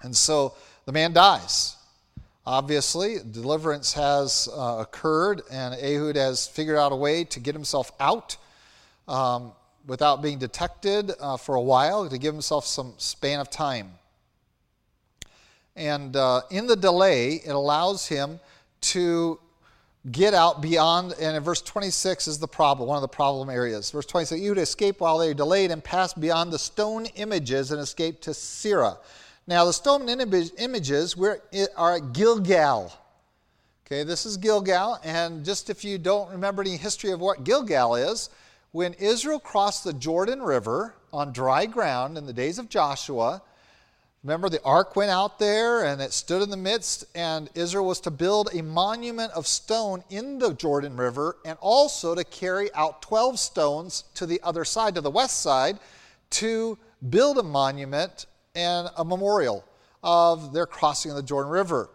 And 0.02 0.16
so 0.16 0.54
the 0.84 0.92
man 0.92 1.12
dies. 1.12 1.76
Obviously, 2.46 3.16
deliverance 3.30 3.94
has 3.94 4.48
uh, 4.54 4.76
occurred, 4.80 5.40
and 5.50 5.74
Ehud 5.74 6.16
has 6.16 6.46
figured 6.46 6.76
out 6.76 6.92
a 6.92 6.96
way 6.96 7.24
to 7.24 7.40
get 7.40 7.54
himself 7.54 7.90
out 7.98 8.36
um, 9.08 9.52
without 9.86 10.20
being 10.20 10.38
detected 10.38 11.12
uh, 11.20 11.38
for 11.38 11.54
a 11.54 11.60
while, 11.60 12.06
to 12.08 12.18
give 12.18 12.34
himself 12.34 12.66
some 12.66 12.92
span 12.98 13.40
of 13.40 13.48
time. 13.48 13.92
And 15.74 16.14
uh, 16.16 16.42
in 16.50 16.66
the 16.66 16.76
delay, 16.76 17.34
it 17.34 17.50
allows 17.50 18.06
him 18.06 18.40
to 18.82 19.40
get 20.10 20.34
out 20.34 20.60
beyond, 20.60 21.14
and 21.20 21.36
in 21.36 21.42
verse 21.42 21.62
26 21.62 22.28
is 22.28 22.38
the 22.38 22.46
problem, 22.48 22.88
one 22.88 22.96
of 22.96 23.02
the 23.02 23.08
problem 23.08 23.48
areas. 23.48 23.90
Verse 23.90 24.06
26, 24.06 24.40
Ehud 24.42 24.58
escape 24.58 25.00
while 25.00 25.18
they 25.18 25.32
delayed 25.32 25.70
and 25.70 25.82
pass 25.82 26.12
beyond 26.12 26.52
the 26.52 26.58
stone 26.58 27.06
images 27.16 27.70
and 27.70 27.80
escape 27.80 28.20
to 28.20 28.30
Seirah. 28.30 28.98
Now, 29.46 29.64
the 29.64 29.72
stone 29.72 30.08
images 30.08 31.16
are 31.76 31.96
at 31.96 32.12
Gilgal. 32.12 32.92
Okay, 33.86 34.02
this 34.02 34.24
is 34.24 34.36
Gilgal, 34.36 34.98
and 35.04 35.44
just 35.44 35.68
if 35.68 35.84
you 35.84 35.98
don't 35.98 36.30
remember 36.30 36.62
any 36.62 36.76
history 36.76 37.10
of 37.10 37.20
what 37.20 37.44
Gilgal 37.44 37.94
is, 37.96 38.30
when 38.72 38.94
Israel 38.94 39.38
crossed 39.38 39.84
the 39.84 39.92
Jordan 39.92 40.42
River 40.42 40.94
on 41.12 41.32
dry 41.32 41.66
ground 41.66 42.18
in 42.18 42.26
the 42.26 42.32
days 42.32 42.58
of 42.58 42.68
Joshua, 42.68 43.42
remember 44.24 44.48
the 44.48 44.62
ark 44.62 44.96
went 44.96 45.10
out 45.10 45.38
there 45.38 45.84
and 45.84 46.00
it 46.00 46.12
stood 46.12 46.42
in 46.42 46.48
the 46.48 46.56
midst, 46.56 47.04
and 47.14 47.50
Israel 47.54 47.84
was 47.84 48.00
to 48.00 48.10
build 48.10 48.48
a 48.54 48.62
monument 48.62 49.30
of 49.32 49.46
stone 49.46 50.02
in 50.08 50.38
the 50.38 50.54
Jordan 50.54 50.96
River 50.96 51.36
and 51.44 51.58
also 51.60 52.14
to 52.14 52.24
carry 52.24 52.72
out 52.74 53.02
12 53.02 53.38
stones 53.38 54.04
to 54.14 54.24
the 54.24 54.40
other 54.42 54.64
side, 54.64 54.94
to 54.94 55.02
the 55.02 55.10
west 55.10 55.42
side, 55.42 55.78
to 56.30 56.78
build 57.10 57.36
a 57.36 57.42
monument 57.42 58.24
and 58.54 58.88
a 58.96 59.04
memorial 59.04 59.62
of 60.02 60.54
their 60.54 60.66
crossing 60.66 61.10
of 61.10 61.16
the 61.18 61.22
Jordan 61.22 61.52
River. 61.52 61.90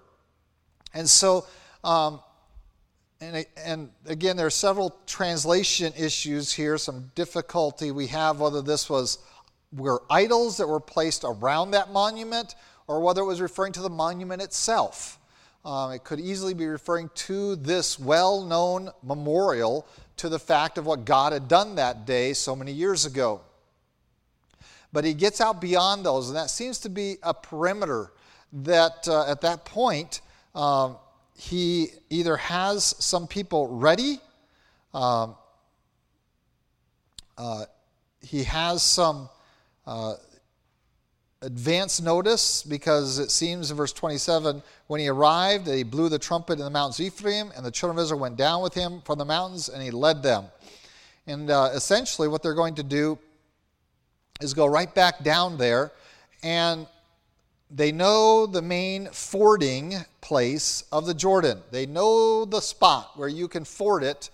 And 0.93 1.09
so, 1.09 1.47
um, 1.83 2.19
and, 3.21 3.45
and 3.57 3.89
again, 4.05 4.37
there 4.37 4.45
are 4.45 4.51
several 4.51 4.95
translation 5.07 5.93
issues 5.97 6.53
here, 6.53 6.77
some 6.77 7.11
difficulty 7.15 7.89
we 7.91 8.07
have 8.07 8.39
whether 8.39 8.61
this 8.61 8.87
was 8.87 9.17
were 9.71 10.01
idols 10.10 10.58
that 10.58 10.67
were 10.67 10.79
placed 10.79 11.23
around 11.23 11.71
that 11.71 11.91
monument 11.91 12.55
or 12.88 13.01
whether 13.01 13.21
it 13.21 13.25
was 13.25 13.39
referring 13.39 13.71
to 13.73 13.82
the 13.82 13.89
monument 13.89 14.41
itself. 14.41 15.19
Um, 15.63 15.91
it 15.91 16.03
could 16.03 16.19
easily 16.19 16.53
be 16.53 16.65
referring 16.65 17.10
to 17.13 17.55
this 17.58 17.99
well 17.99 18.43
known 18.43 18.89
memorial 19.03 19.86
to 20.17 20.29
the 20.29 20.39
fact 20.39 20.77
of 20.77 20.86
what 20.86 21.05
God 21.05 21.34
had 21.34 21.47
done 21.47 21.75
that 21.75 22.05
day 22.05 22.34
so 22.34 22.55
many 22.55 22.71
years 22.71 23.05
ago. 23.05 23.41
But 24.91 25.05
he 25.05 25.13
gets 25.13 25.39
out 25.39 25.62
beyond 25.62 26.05
those, 26.05 26.29
and 26.29 26.36
that 26.36 26.49
seems 26.49 26.79
to 26.79 26.89
be 26.89 27.17
a 27.21 27.34
perimeter 27.34 28.12
that 28.51 29.08
uh, 29.08 29.29
at 29.29 29.41
that 29.41 29.65
point 29.65 30.21
um, 30.55 30.97
he 31.38 31.89
either 32.10 32.38
has 32.38 32.95
some 32.97 33.27
people 33.27 33.67
ready, 33.67 34.19
um, 34.93 35.36
uh, 37.38 37.65
he 38.21 38.43
has 38.43 38.82
some 38.82 39.29
uh, 39.87 40.15
advance 41.41 42.01
notice 42.01 42.63
because 42.63 43.17
it 43.17 43.31
seems 43.31 43.71
in 43.71 43.77
verse 43.77 43.93
27 43.93 44.61
when 44.87 44.99
he 44.99 45.07
arrived 45.07 45.67
he 45.67 45.83
blew 45.83 46.09
the 46.09 46.19
trumpet 46.19 46.53
in 46.53 46.65
the 46.65 46.69
mountains 46.69 46.99
of 46.99 47.05
Ephraim 47.05 47.51
and 47.55 47.65
the 47.65 47.71
children 47.71 47.97
of 47.97 48.03
Israel 48.03 48.19
went 48.19 48.35
down 48.35 48.61
with 48.61 48.73
him 48.73 49.01
from 49.05 49.17
the 49.17 49.25
mountains 49.25 49.69
and 49.69 49.81
he 49.81 49.91
led 49.91 50.21
them. 50.21 50.45
And 51.27 51.49
uh, 51.49 51.69
essentially, 51.73 52.27
what 52.27 52.41
they're 52.41 52.55
going 52.55 52.75
to 52.75 52.83
do 52.83 53.17
is 54.41 54.53
go 54.53 54.65
right 54.65 54.93
back 54.93 55.23
down 55.23 55.57
there 55.57 55.91
and 56.43 56.87
they 57.71 57.91
know 57.91 58.45
the 58.45 58.61
main 58.61 59.07
fording 59.07 59.95
place 60.21 60.83
of 60.91 61.05
the 61.05 61.13
Jordan. 61.13 61.61
They 61.71 61.85
know 61.85 62.45
the 62.45 62.61
spot 62.61 63.11
where 63.15 63.29
you 63.29 63.47
can 63.47 63.63
ford 63.63 64.03
it. 64.03 64.29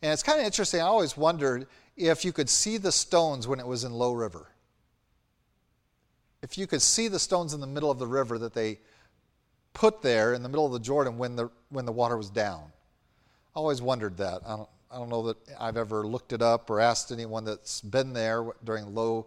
And 0.00 0.12
it's 0.12 0.22
kind 0.22 0.38
of 0.38 0.46
interesting. 0.46 0.80
I 0.80 0.84
always 0.84 1.16
wondered 1.16 1.66
if 1.96 2.24
you 2.24 2.32
could 2.32 2.48
see 2.48 2.78
the 2.78 2.92
stones 2.92 3.48
when 3.48 3.58
it 3.58 3.66
was 3.66 3.82
in 3.82 3.92
low 3.92 4.12
river. 4.12 4.47
If 6.42 6.56
you 6.56 6.66
could 6.66 6.82
see 6.82 7.08
the 7.08 7.18
stones 7.18 7.54
in 7.54 7.60
the 7.60 7.66
middle 7.66 7.90
of 7.90 7.98
the 7.98 8.06
river 8.06 8.38
that 8.38 8.54
they 8.54 8.78
put 9.78 10.02
there 10.02 10.34
in 10.34 10.42
the 10.42 10.48
middle 10.48 10.66
of 10.66 10.72
the 10.72 10.80
Jordan 10.80 11.18
when 11.18 11.36
the, 11.36 11.50
when 11.68 11.86
the 11.86 11.92
water 11.92 12.16
was 12.16 12.30
down. 12.30 12.64
I 13.54 13.58
always 13.58 13.80
wondered 13.80 14.16
that. 14.16 14.40
I 14.46 14.56
don't, 14.56 14.68
I 14.90 14.96
don't 14.96 15.08
know 15.08 15.22
that 15.28 15.36
I've 15.60 15.76
ever 15.76 16.06
looked 16.06 16.32
it 16.32 16.42
up 16.42 16.68
or 16.70 16.80
asked 16.80 17.12
anyone 17.12 17.44
that's 17.44 17.80
been 17.80 18.12
there 18.12 18.44
during 18.64 18.94
low 18.94 19.26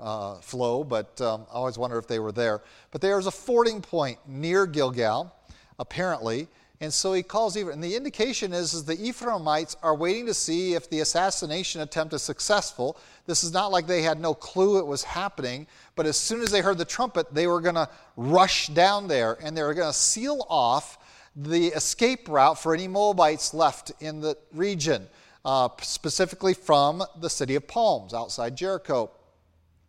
uh, 0.00 0.36
flow, 0.36 0.84
but 0.84 1.20
um, 1.20 1.46
I 1.50 1.54
always 1.54 1.78
wonder 1.78 1.98
if 1.98 2.06
they 2.06 2.20
were 2.20 2.32
there. 2.32 2.62
But 2.90 3.00
there's 3.00 3.26
a 3.26 3.30
fording 3.32 3.80
point 3.80 4.18
near 4.26 4.66
Gilgal, 4.66 5.34
apparently, 5.78 6.46
and 6.80 6.94
so 6.94 7.12
he 7.12 7.24
calls 7.24 7.56
Ephraim. 7.56 7.74
And 7.74 7.82
the 7.82 7.96
indication 7.96 8.52
is, 8.52 8.72
is 8.72 8.84
the 8.84 8.94
Ephraimites 8.94 9.76
are 9.82 9.96
waiting 9.96 10.26
to 10.26 10.34
see 10.34 10.74
if 10.74 10.88
the 10.88 11.00
assassination 11.00 11.80
attempt 11.80 12.14
is 12.14 12.22
successful. 12.22 12.96
This 13.26 13.42
is 13.42 13.52
not 13.52 13.72
like 13.72 13.88
they 13.88 14.02
had 14.02 14.20
no 14.20 14.32
clue 14.32 14.78
it 14.78 14.86
was 14.86 15.02
happening, 15.02 15.66
but 15.98 16.06
as 16.06 16.16
soon 16.16 16.42
as 16.42 16.52
they 16.52 16.60
heard 16.60 16.78
the 16.78 16.84
trumpet, 16.84 17.34
they 17.34 17.48
were 17.48 17.60
going 17.60 17.74
to 17.74 17.88
rush 18.16 18.68
down 18.68 19.08
there 19.08 19.36
and 19.42 19.56
they 19.56 19.64
were 19.64 19.74
going 19.74 19.88
to 19.88 19.98
seal 19.98 20.46
off 20.48 20.96
the 21.34 21.66
escape 21.74 22.28
route 22.28 22.56
for 22.56 22.72
any 22.72 22.86
Moabites 22.86 23.52
left 23.52 23.90
in 23.98 24.20
the 24.20 24.38
region, 24.54 25.08
uh, 25.44 25.68
specifically 25.82 26.54
from 26.54 27.02
the 27.20 27.28
city 27.28 27.56
of 27.56 27.66
Palms 27.66 28.14
outside 28.14 28.56
Jericho. 28.56 29.10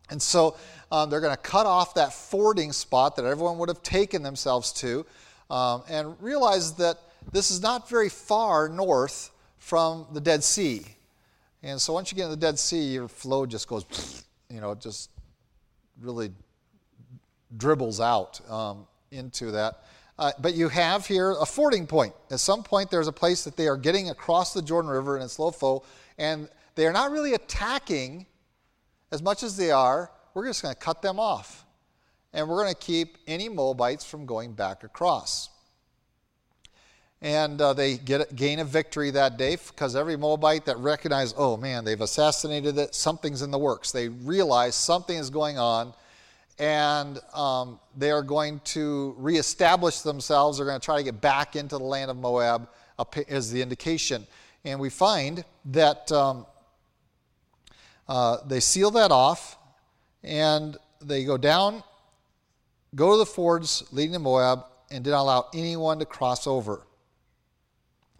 And 0.09 0.19
so 0.19 0.57
um, 0.91 1.11
they're 1.11 1.21
going 1.21 1.35
to 1.35 1.41
cut 1.41 1.67
off 1.67 1.93
that 1.93 2.11
fording 2.11 2.71
spot 2.71 3.15
that 3.17 3.25
everyone 3.25 3.59
would 3.59 3.69
have 3.69 3.83
taken 3.83 4.23
themselves 4.23 4.73
to 4.73 5.05
um, 5.51 5.83
and 5.87 6.19
realize 6.19 6.73
that 6.77 6.97
this 7.31 7.51
is 7.51 7.61
not 7.61 7.87
very 7.87 8.09
far 8.09 8.67
north 8.67 9.29
from 9.59 10.07
the 10.11 10.21
Dead 10.21 10.43
Sea. 10.43 10.83
And 11.61 11.79
so 11.79 11.93
once 11.93 12.11
you 12.11 12.15
get 12.15 12.23
in 12.23 12.31
the 12.31 12.35
Dead 12.35 12.57
Sea, 12.57 12.81
your 12.81 13.07
flow 13.07 13.45
just 13.45 13.67
goes, 13.67 14.25
you 14.49 14.59
know, 14.59 14.73
just 14.73 15.11
really 16.01 16.31
dribbles 17.57 17.99
out 17.99 18.39
um, 18.49 18.87
into 19.11 19.51
that. 19.51 19.83
Uh, 20.17 20.31
but 20.39 20.53
you 20.53 20.67
have 20.67 21.05
here 21.05 21.35
a 21.39 21.45
fording 21.45 21.87
point. 21.87 22.13
At 22.29 22.39
some 22.41 22.61
point, 22.61 22.91
there's 22.91 23.07
a 23.07 23.13
place 23.13 23.43
that 23.45 23.55
they 23.55 23.67
are 23.67 23.77
getting 23.77 24.09
across 24.09 24.53
the 24.53 24.61
Jordan 24.61 24.91
River 24.91 25.15
in 25.15 25.23
its 25.23 25.39
low 25.39 25.51
flow, 25.51 25.83
and 26.17 26.49
they 26.75 26.85
are 26.85 26.91
not 26.91 27.11
really 27.11 27.33
attacking 27.33 28.25
as 29.11 29.21
much 29.21 29.43
as 29.43 29.55
they 29.55 29.71
are. 29.71 30.11
We're 30.33 30.45
just 30.45 30.61
going 30.61 30.73
to 30.73 30.79
cut 30.79 31.01
them 31.01 31.19
off, 31.19 31.65
and 32.33 32.49
we're 32.49 32.61
going 32.63 32.73
to 32.73 32.79
keep 32.79 33.17
any 33.27 33.47
Moabites 33.47 34.03
from 34.03 34.25
going 34.25 34.53
back 34.53 34.83
across. 34.83 35.49
And 37.21 37.59
uh, 37.59 37.73
they 37.73 37.97
get 37.97 38.33
gain 38.35 38.59
a 38.59 38.65
victory 38.65 39.11
that 39.11 39.37
day 39.37 39.57
because 39.57 39.95
every 39.95 40.15
Moabite 40.15 40.65
that 40.65 40.77
recognized, 40.77 41.35
oh 41.37 41.57
man, 41.57 41.83
they've 41.83 41.99
assassinated 41.99 42.77
it, 42.77 42.95
something's 42.95 43.41
in 43.41 43.51
the 43.51 43.57
works. 43.57 43.91
They 43.91 44.07
realize 44.07 44.75
something 44.75 45.17
is 45.17 45.29
going 45.29 45.57
on 45.57 45.93
and 46.59 47.19
um, 47.33 47.79
they 47.97 48.11
are 48.11 48.21
going 48.21 48.59
to 48.65 49.15
reestablish 49.17 50.01
themselves. 50.01 50.57
They're 50.57 50.67
going 50.67 50.79
to 50.79 50.83
try 50.83 50.97
to 50.97 51.03
get 51.03 51.21
back 51.21 51.55
into 51.55 51.77
the 51.77 51.83
land 51.83 52.11
of 52.11 52.17
Moab, 52.17 52.67
as 53.29 53.49
the 53.49 53.61
indication. 53.61 54.27
And 54.65 54.79
we 54.79 54.89
find 54.89 55.45
that 55.65 56.11
um, 56.11 56.45
uh, 58.09 58.37
they 58.45 58.59
seal 58.59 58.91
that 58.91 59.11
off 59.11 59.57
and 60.21 60.75
they 61.01 61.23
go 61.23 61.37
down, 61.37 61.81
go 62.93 63.13
to 63.13 63.17
the 63.17 63.25
fords 63.25 63.85
leading 63.93 64.13
to 64.13 64.19
Moab, 64.19 64.65
and 64.91 65.03
did 65.03 65.11
not 65.11 65.21
allow 65.21 65.47
anyone 65.53 65.99
to 65.99 66.05
cross 66.05 66.45
over. 66.45 66.85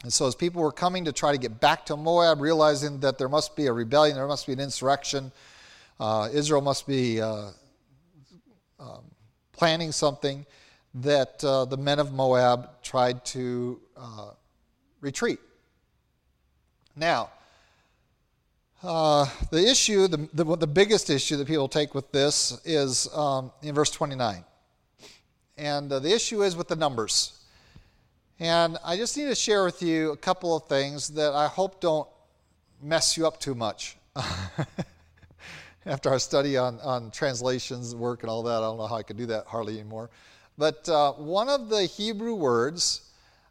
And 0.04 0.14
so, 0.14 0.28
as 0.28 0.36
people 0.36 0.62
were 0.62 0.72
coming 0.72 1.06
to 1.06 1.12
try 1.12 1.34
to 1.34 1.38
get 1.38 1.60
back 1.60 1.86
to 1.88 1.98
Moab, 1.98 2.40
realizing 2.40 3.02
that 3.02 3.18
there 3.18 3.28
must 3.28 3.56
be 3.56 3.66
a 3.66 3.74
rebellion, 3.74 4.16
there 4.16 4.28
must 4.28 4.48
be 4.48 4.54
an 4.54 4.60
insurrection, 4.60 5.32
uh, 6.00 6.30
Israel 6.32 6.62
must 6.62 6.88
be 6.88 7.20
uh, 7.20 7.50
um, 8.80 9.04
planning 9.52 9.92
something 9.92 10.46
that 10.96 11.44
uh, 11.44 11.66
the 11.66 11.78
men 11.78 12.00
of 12.00 12.14
Moab 12.14 12.82
tried 12.82 13.26
to 13.26 13.80
uh, 13.98 14.32
retreat. 15.02 15.40
Now, 16.96 17.30
uh, 18.82 19.28
the 19.52 19.70
issue, 19.70 20.08
the, 20.08 20.30
the, 20.34 20.56
the, 20.56 20.68
biggest 20.68 21.10
issue 21.10 21.36
that 21.36 21.48
people 21.48 21.68
take 21.68 21.94
with 21.94 22.10
this 22.14 22.62
is 22.64 23.14
um, 23.14 23.52
in 23.62 23.76
verse 23.76 23.92
29. 23.92 24.46
And 25.58 25.92
uh, 25.92 26.00
the 26.00 26.14
issue 26.14 26.44
is 26.44 26.56
with 26.56 26.70
the 26.70 26.78
numbers. 26.78 27.39
And 28.40 28.78
I 28.86 28.96
just 28.96 29.18
need 29.18 29.26
to 29.26 29.36
share 29.36 29.66
with 29.66 29.82
you 29.82 30.12
a 30.12 30.18
couple 30.18 30.56
of 30.56 30.68
things 30.68 31.10
that 31.10 31.34
I 31.34 31.48
hope 31.48 31.82
don't 31.82 32.08
mess 32.82 33.18
you 33.18 33.28
up 33.28 33.40
too 33.40 33.56
much. 33.56 33.98
after 35.86 36.10
our 36.10 36.20
study 36.20 36.58
on, 36.58 36.80
on 36.82 37.12
translations, 37.12 37.96
work, 37.96 38.22
and 38.24 38.30
all 38.30 38.44
that. 38.44 38.58
I 38.58 38.62
don't 38.62 38.78
know 38.78 38.88
how 38.88 38.96
I 38.96 39.04
could 39.04 39.18
do 39.18 39.26
that 39.28 39.46
hardly 39.48 39.80
anymore. 39.80 40.10
But 40.58 40.88
uh, 40.90 41.14
one 41.14 41.50
of 41.50 41.70
the 41.70 41.86
Hebrew 41.86 42.36
words, 42.36 43.02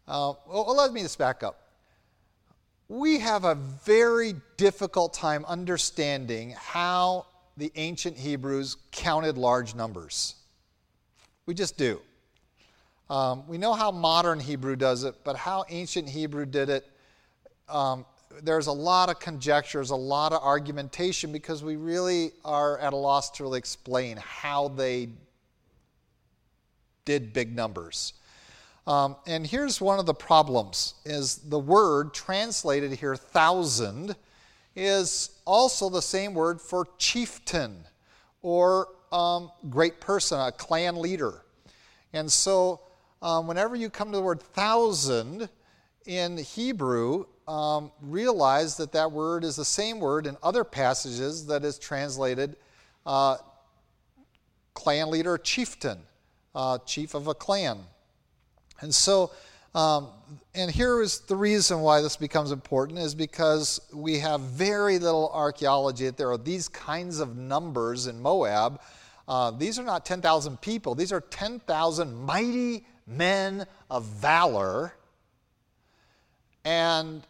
uh, 0.06 0.34
well, 0.46 0.74
let 0.76 0.92
me 0.92 1.02
just 1.02 1.18
back 1.18 1.42
up. 1.42 1.60
We 2.88 3.18
have 3.18 3.44
a 3.44 3.54
very 3.54 4.34
difficult 4.56 5.14
time 5.14 5.44
understanding 5.46 6.54
how 6.56 7.26
the 7.56 7.72
ancient 7.74 8.16
Hebrews 8.16 8.76
counted 8.92 9.36
large 9.36 9.74
numbers. 9.74 10.36
We 11.44 11.54
just 11.54 11.76
do. 11.76 12.00
Um, 13.10 13.46
we 13.46 13.56
know 13.56 13.72
how 13.72 13.90
modern 13.90 14.38
Hebrew 14.38 14.76
does 14.76 15.04
it, 15.04 15.14
but 15.24 15.36
how 15.36 15.64
ancient 15.68 16.08
Hebrew 16.08 16.44
did 16.44 16.68
it, 16.68 16.86
um, 17.68 18.04
there's 18.42 18.66
a 18.66 18.72
lot 18.72 19.08
of 19.08 19.18
conjectures, 19.18 19.90
a 19.90 19.96
lot 19.96 20.32
of 20.32 20.42
argumentation 20.42 21.32
because 21.32 21.64
we 21.64 21.76
really 21.76 22.32
are 22.44 22.78
at 22.78 22.92
a 22.92 22.96
loss 22.96 23.30
to 23.30 23.42
really 23.42 23.58
explain 23.58 24.18
how 24.18 24.68
they 24.68 25.08
did 27.04 27.32
big 27.32 27.54
numbers. 27.56 28.12
Um, 28.86 29.16
and 29.26 29.46
here's 29.46 29.80
one 29.80 29.98
of 29.98 30.06
the 30.06 30.14
problems 30.14 30.94
is 31.04 31.36
the 31.36 31.58
word 31.58 32.14
translated 32.14 32.92
here 32.92 33.16
thousand 33.16 34.16
is 34.76 35.30
also 35.44 35.90
the 35.90 36.02
same 36.02 36.34
word 36.34 36.60
for 36.60 36.86
chieftain 36.98 37.84
or 38.42 38.88
um, 39.10 39.50
great 39.68 40.00
person, 40.00 40.38
a 40.38 40.52
clan 40.52 40.96
leader. 40.96 41.42
And 42.12 42.30
so 42.30 42.80
um, 43.22 43.46
whenever 43.46 43.74
you 43.74 43.90
come 43.90 44.10
to 44.10 44.16
the 44.16 44.22
word 44.22 44.40
thousand 44.40 45.48
in 46.06 46.38
Hebrew, 46.38 47.26
um, 47.46 47.90
realize 48.00 48.76
that 48.76 48.92
that 48.92 49.10
word 49.10 49.42
is 49.42 49.56
the 49.56 49.64
same 49.64 50.00
word 50.00 50.26
in 50.26 50.36
other 50.42 50.64
passages 50.64 51.46
that 51.46 51.64
is 51.64 51.78
translated 51.78 52.56
uh, 53.06 53.38
clan 54.74 55.10
leader, 55.10 55.36
chieftain, 55.38 55.98
uh, 56.54 56.78
chief 56.78 57.14
of 57.14 57.26
a 57.26 57.34
clan. 57.34 57.78
And 58.80 58.94
so, 58.94 59.32
um, 59.74 60.08
and 60.54 60.70
here 60.70 61.02
is 61.02 61.20
the 61.20 61.34
reason 61.34 61.80
why 61.80 62.00
this 62.00 62.16
becomes 62.16 62.52
important 62.52 62.98
is 63.00 63.14
because 63.14 63.80
we 63.92 64.18
have 64.18 64.40
very 64.40 64.98
little 64.98 65.30
archaeology 65.32 66.06
that 66.06 66.16
there 66.16 66.30
are 66.30 66.38
these 66.38 66.68
kinds 66.68 67.18
of 67.18 67.36
numbers 67.36 68.06
in 68.06 68.20
Moab. 68.20 68.80
Uh, 69.26 69.50
these 69.50 69.78
are 69.78 69.84
not 69.84 70.06
10,000 70.06 70.60
people, 70.60 70.94
these 70.94 71.12
are 71.12 71.20
10,000 71.20 72.14
mighty 72.14 72.84
men 73.08 73.66
of 73.90 74.04
valor. 74.04 74.92
And 76.64 77.26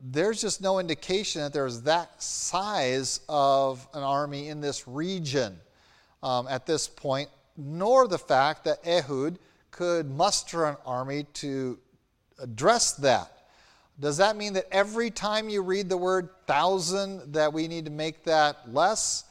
there's 0.00 0.40
just 0.40 0.60
no 0.60 0.78
indication 0.78 1.42
that 1.42 1.52
there's 1.52 1.82
that 1.82 2.22
size 2.22 3.20
of 3.28 3.86
an 3.94 4.02
army 4.02 4.48
in 4.48 4.60
this 4.60 4.86
region 4.88 5.58
um, 6.22 6.46
at 6.48 6.66
this 6.66 6.88
point, 6.88 7.28
nor 7.56 8.08
the 8.08 8.18
fact 8.18 8.64
that 8.64 8.78
Ehud 8.86 9.38
could 9.70 10.10
muster 10.10 10.64
an 10.64 10.76
army 10.86 11.24
to 11.34 11.78
address 12.38 12.92
that. 12.94 13.32
Does 13.98 14.18
that 14.18 14.36
mean 14.36 14.52
that 14.54 14.66
every 14.70 15.10
time 15.10 15.48
you 15.48 15.62
read 15.62 15.88
the 15.88 15.96
word 15.96 16.28
thousand 16.46 17.32
that 17.32 17.52
we 17.52 17.66
need 17.66 17.86
to 17.86 17.90
make 17.90 18.24
that 18.24 18.72
less? 18.72 19.24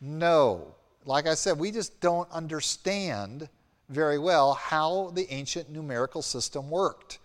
No. 0.00 0.74
Like 1.04 1.26
I 1.26 1.34
said, 1.34 1.58
we 1.58 1.72
just 1.72 2.00
don't 2.00 2.30
understand 2.30 3.48
very 3.92 4.18
well 4.18 4.54
how 4.54 5.10
the 5.14 5.30
ancient 5.32 5.70
numerical 5.70 6.22
system 6.22 6.70
worked. 6.70 7.18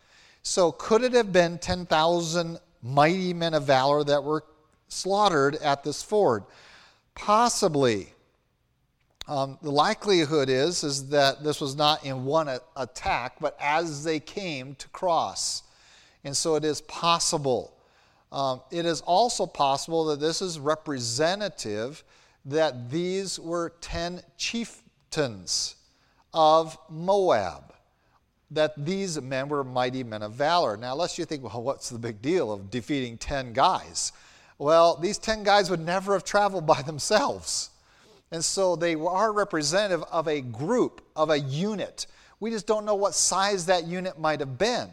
So, 0.43 0.71
could 0.71 1.03
it 1.03 1.13
have 1.13 1.33
been 1.33 1.57
10,000 1.57 2.59
mighty 2.81 3.33
men 3.33 3.53
of 3.53 3.63
valor 3.63 4.03
that 4.03 4.23
were 4.23 4.43
slaughtered 4.87 5.55
at 5.57 5.83
this 5.83 6.03
ford? 6.03 6.43
Possibly. 7.15 8.13
Um, 9.27 9.57
the 9.61 9.71
likelihood 9.71 10.47
is, 10.47 10.85
is 10.85 11.09
that 11.09 11.43
this 11.43 11.59
was 11.59 11.75
not 11.75 12.05
in 12.05 12.23
one 12.23 12.47
a- 12.47 12.61
attack, 12.77 13.35
but 13.41 13.57
as 13.59 14.05
they 14.05 14.21
came 14.21 14.75
to 14.75 14.87
cross. 14.89 15.63
And 16.23 16.35
so 16.35 16.55
it 16.55 16.63
is 16.63 16.79
possible. 16.81 17.73
Um, 18.31 18.61
it 18.71 18.85
is 18.85 19.01
also 19.01 19.45
possible 19.45 20.05
that 20.05 20.21
this 20.21 20.41
is 20.41 20.59
representative 20.59 22.05
that 22.45 22.89
these 22.89 23.37
were 23.37 23.73
10 23.81 24.21
chieftains 24.37 25.75
of 26.33 26.77
Moab, 26.89 27.73
that 28.51 28.73
these 28.77 29.19
men 29.21 29.49
were 29.49 29.63
mighty 29.63 30.03
men 30.03 30.21
of 30.21 30.33
valor. 30.33 30.77
Now, 30.77 30.93
unless 30.93 31.17
you 31.17 31.25
think, 31.25 31.43
well, 31.43 31.61
what's 31.61 31.89
the 31.89 31.99
big 31.99 32.21
deal 32.21 32.51
of 32.51 32.69
defeating 32.71 33.17
10 33.17 33.53
guys? 33.53 34.11
Well, 34.57 34.95
these 34.95 35.17
10 35.17 35.43
guys 35.43 35.69
would 35.69 35.79
never 35.79 36.13
have 36.13 36.23
traveled 36.23 36.65
by 36.65 36.81
themselves. 36.81 37.71
And 38.31 38.43
so 38.43 38.75
they 38.75 38.95
are 38.95 39.31
representative 39.31 40.03
of 40.11 40.27
a 40.27 40.41
group, 40.41 41.01
of 41.15 41.29
a 41.29 41.39
unit. 41.39 42.07
We 42.39 42.51
just 42.51 42.67
don't 42.67 42.85
know 42.85 42.95
what 42.95 43.13
size 43.13 43.65
that 43.67 43.85
unit 43.85 44.19
might 44.19 44.39
have 44.39 44.57
been. 44.57 44.89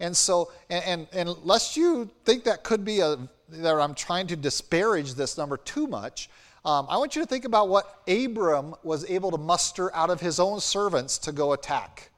And 0.00 0.16
so, 0.16 0.52
and, 0.68 0.84
and, 0.84 1.06
and 1.12 1.28
unless 1.28 1.76
you 1.76 2.10
think 2.24 2.44
that 2.44 2.62
could 2.64 2.84
be 2.84 3.00
a, 3.00 3.16
that 3.48 3.74
I'm 3.74 3.94
trying 3.94 4.26
to 4.28 4.36
disparage 4.36 5.14
this 5.14 5.38
number 5.38 5.56
too 5.56 5.86
much, 5.86 6.28
um, 6.64 6.86
I 6.88 6.96
want 6.96 7.14
you 7.14 7.22
to 7.22 7.26
think 7.26 7.44
about 7.44 7.68
what 7.68 8.02
Abram 8.08 8.74
was 8.82 9.08
able 9.10 9.30
to 9.30 9.38
muster 9.38 9.94
out 9.94 10.10
of 10.10 10.20
his 10.20 10.40
own 10.40 10.60
servants 10.60 11.18
to 11.18 11.32
go 11.32 11.52
attack 11.52 12.10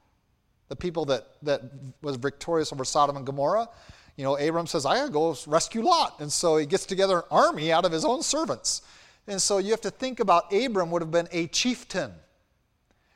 the 0.69 0.75
people 0.75 1.05
that, 1.05 1.27
that 1.43 1.61
was 2.01 2.15
victorious 2.17 2.71
over 2.71 2.85
Sodom 2.85 3.17
and 3.17 3.25
Gomorrah. 3.25 3.67
You 4.15 4.23
know, 4.23 4.37
Abram 4.37 4.67
says, 4.67 4.85
I 4.85 4.95
gotta 4.95 5.11
go 5.11 5.35
rescue 5.47 5.81
Lot. 5.81 6.19
And 6.19 6.31
so 6.31 6.57
he 6.57 6.65
gets 6.65 6.85
together 6.85 7.19
an 7.19 7.23
army 7.29 7.71
out 7.71 7.85
of 7.85 7.91
his 7.91 8.05
own 8.05 8.23
servants. 8.23 8.81
And 9.27 9.41
so 9.41 9.57
you 9.57 9.71
have 9.71 9.81
to 9.81 9.91
think 9.91 10.19
about 10.19 10.53
Abram 10.53 10.91
would 10.91 11.01
have 11.01 11.11
been 11.11 11.27
a 11.31 11.47
chieftain. 11.47 12.11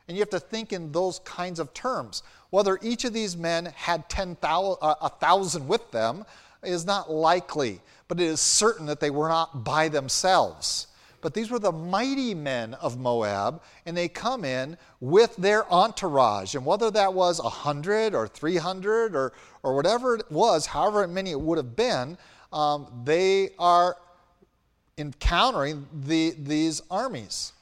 And 0.07 0.17
you 0.17 0.21
have 0.21 0.29
to 0.31 0.39
think 0.39 0.73
in 0.73 0.91
those 0.91 1.19
kinds 1.19 1.59
of 1.59 1.73
terms. 1.73 2.23
Whether 2.49 2.77
each 2.81 3.05
of 3.05 3.13
these 3.13 3.37
men 3.37 3.71
had 3.75 4.09
10,000, 4.09 4.77
uh, 4.81 5.09
thousand 5.09 5.67
with 5.67 5.89
them 5.91 6.25
is 6.63 6.85
not 6.85 7.09
likely, 7.09 7.79
but 8.09 8.19
it 8.19 8.25
is 8.25 8.41
certain 8.41 8.85
that 8.87 8.99
they 8.99 9.09
were 9.09 9.29
not 9.29 9.63
by 9.63 9.87
themselves. 9.87 10.87
But 11.21 11.33
these 11.33 11.51
were 11.51 11.59
the 11.59 11.71
mighty 11.71 12.33
men 12.33 12.73
of 12.75 12.99
Moab, 12.99 13.61
and 13.85 13.95
they 13.95 14.07
come 14.07 14.43
in 14.43 14.77
with 14.99 15.35
their 15.37 15.71
entourage. 15.71 16.55
And 16.55 16.65
whether 16.65 16.91
that 16.91 17.13
was 17.13 17.41
100 17.41 18.15
or 18.15 18.27
300 18.27 19.15
or, 19.15 19.33
or 19.63 19.75
whatever 19.75 20.15
it 20.15 20.31
was, 20.31 20.65
however 20.65 21.07
many 21.07 21.31
it 21.31 21.39
would 21.39 21.57
have 21.57 21.75
been, 21.75 22.17
um, 22.51 23.01
they 23.05 23.51
are 23.57 23.97
encountering 24.97 25.87
the, 25.93 26.35
these 26.37 26.81
armies 26.89 27.53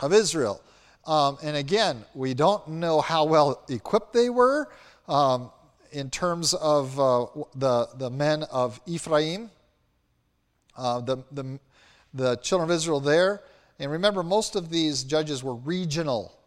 of 0.00 0.12
Israel. 0.12 0.60
Um, 1.06 1.38
and 1.42 1.56
again, 1.56 2.04
we 2.14 2.34
don't 2.34 2.66
know 2.66 3.00
how 3.00 3.24
well 3.24 3.62
equipped 3.68 4.12
they 4.12 4.30
were 4.30 4.70
um, 5.08 5.50
in 5.92 6.10
terms 6.10 6.54
of 6.54 6.98
uh, 6.98 7.26
the, 7.54 7.88
the 7.96 8.10
men 8.10 8.44
of 8.44 8.80
Ephraim, 8.86 9.50
uh, 10.76 11.00
the, 11.00 11.18
the 11.30 11.58
the 12.14 12.36
children 12.36 12.70
of 12.70 12.74
Israel 12.74 13.00
there. 13.00 13.42
And 13.78 13.90
remember, 13.90 14.22
most 14.22 14.54
of 14.54 14.70
these 14.70 15.02
judges 15.02 15.42
were 15.42 15.56
regional. 15.56 16.38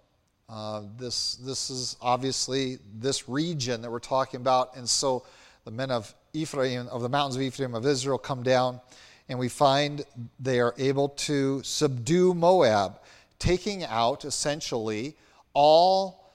Uh, 0.50 0.84
this, 0.98 1.36
this 1.36 1.70
is 1.70 1.98
obviously 2.02 2.80
this 2.98 3.28
region 3.28 3.82
that 3.82 3.92
we're 3.92 4.00
talking 4.00 4.40
about. 4.40 4.78
And 4.78 4.90
so 4.90 5.26
the 5.66 5.72
men 5.72 5.92
of 5.92 6.16
Ephraim, 6.32 6.88
of 6.88 7.02
the 7.02 7.10
mountains 7.10 7.36
of 7.36 7.42
Ephraim 7.42 7.76
of 7.76 7.86
Israel, 7.86 8.18
come 8.18 8.44
down, 8.44 8.80
and 9.28 9.38
we 9.38 9.50
find 9.50 10.06
they 10.40 10.62
are 10.62 10.74
able 10.78 11.10
to 11.10 11.62
subdue 11.64 12.34
Moab, 12.34 13.02
taking 13.40 13.84
out 13.84 14.24
essentially 14.24 15.16
all 15.54 16.32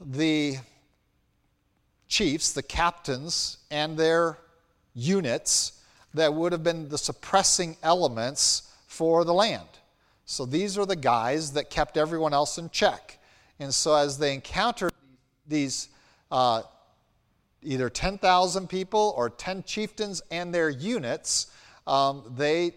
the 0.00 0.56
chiefs, 2.08 2.52
the 2.52 2.62
captains, 2.62 3.58
and 3.70 3.96
their 3.96 4.38
units 4.94 5.77
that 6.18 6.34
would 6.34 6.52
have 6.52 6.62
been 6.62 6.88
the 6.88 6.98
suppressing 6.98 7.76
elements 7.82 8.72
for 8.86 9.24
the 9.24 9.34
land. 9.34 9.68
So 10.24 10.44
these 10.44 10.76
are 10.76 10.86
the 10.86 10.96
guys 10.96 11.52
that 11.52 11.70
kept 11.70 11.96
everyone 11.96 12.34
else 12.34 12.58
in 12.58 12.70
check. 12.70 13.18
And 13.58 13.72
so 13.72 13.94
as 13.94 14.18
they 14.18 14.34
encountered 14.34 14.92
these 15.46 15.88
uh, 16.30 16.62
either 17.62 17.88
10,000 17.88 18.68
people 18.68 19.14
or 19.16 19.30
10 19.30 19.62
chieftains 19.62 20.22
and 20.30 20.54
their 20.54 20.68
units, 20.68 21.48
um, 21.86 22.32
they 22.36 22.74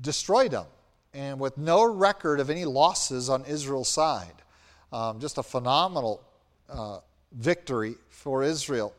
destroyed 0.00 0.50
them. 0.50 0.66
And 1.14 1.40
with 1.40 1.56
no 1.58 1.84
record 1.84 2.40
of 2.40 2.50
any 2.50 2.64
losses 2.64 3.30
on 3.30 3.44
Israel's 3.44 3.88
side. 3.88 4.34
Um, 4.92 5.20
just 5.20 5.38
a 5.38 5.42
phenomenal 5.42 6.22
uh, 6.68 7.00
victory 7.32 7.94
for 8.08 8.42
Israel. 8.42 8.94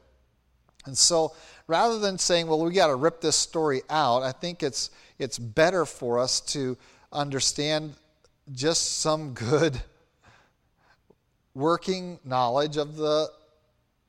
And 0.85 0.97
so 0.97 1.33
rather 1.67 1.99
than 1.99 2.17
saying, 2.17 2.47
well, 2.47 2.63
we 2.63 2.73
got 2.73 2.87
to 2.87 2.95
rip 2.95 3.21
this 3.21 3.35
story 3.35 3.81
out, 3.89 4.23
I 4.23 4.31
think 4.31 4.63
it's, 4.63 4.89
it's 5.17 5.37
better 5.37 5.85
for 5.85 6.19
us 6.19 6.41
to 6.41 6.77
understand 7.11 7.93
just 8.51 8.99
some 8.99 9.33
good 9.33 9.81
working 11.53 12.19
knowledge 12.23 12.77
of 12.77 12.95
the 12.95 13.29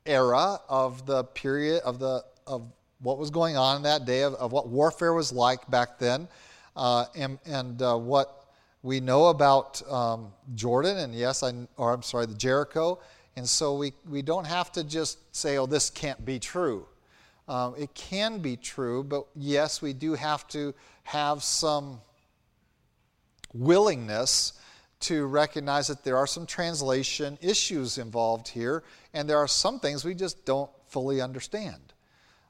era, 0.06 0.58
of 0.68 1.06
the 1.06 1.24
period, 1.24 1.82
of, 1.82 1.98
the, 1.98 2.24
of 2.46 2.70
what 3.00 3.18
was 3.18 3.30
going 3.30 3.56
on 3.56 3.76
in 3.76 3.82
that 3.82 4.04
day, 4.04 4.22
of, 4.22 4.34
of 4.34 4.52
what 4.52 4.68
warfare 4.68 5.12
was 5.12 5.32
like 5.32 5.68
back 5.70 5.98
then, 5.98 6.28
uh, 6.76 7.06
and, 7.14 7.38
and 7.44 7.82
uh, 7.82 7.96
what 7.96 8.44
we 8.82 9.00
know 9.00 9.26
about 9.26 9.82
um, 9.90 10.32
Jordan, 10.54 10.98
and 10.98 11.14
yes, 11.14 11.42
I, 11.42 11.52
or 11.76 11.92
I'm 11.92 12.02
sorry, 12.02 12.26
the 12.26 12.34
Jericho. 12.34 12.98
And 13.36 13.48
so 13.48 13.74
we, 13.74 13.92
we 14.08 14.22
don't 14.22 14.46
have 14.46 14.72
to 14.72 14.84
just 14.84 15.18
say, 15.34 15.56
oh, 15.58 15.66
this 15.66 15.90
can't 15.90 16.24
be 16.24 16.38
true. 16.38 16.86
Um, 17.48 17.74
it 17.76 17.94
can 17.94 18.38
be 18.38 18.56
true, 18.56 19.02
but 19.02 19.26
yes, 19.34 19.82
we 19.82 19.92
do 19.92 20.14
have 20.14 20.46
to 20.48 20.74
have 21.04 21.42
some 21.42 22.00
willingness 23.52 24.52
to 25.00 25.26
recognize 25.26 25.88
that 25.88 26.04
there 26.04 26.16
are 26.16 26.26
some 26.26 26.46
translation 26.46 27.38
issues 27.40 27.98
involved 27.98 28.48
here, 28.48 28.84
and 29.14 29.28
there 29.28 29.38
are 29.38 29.48
some 29.48 29.80
things 29.80 30.04
we 30.04 30.14
just 30.14 30.44
don't 30.44 30.70
fully 30.88 31.20
understand. 31.20 31.92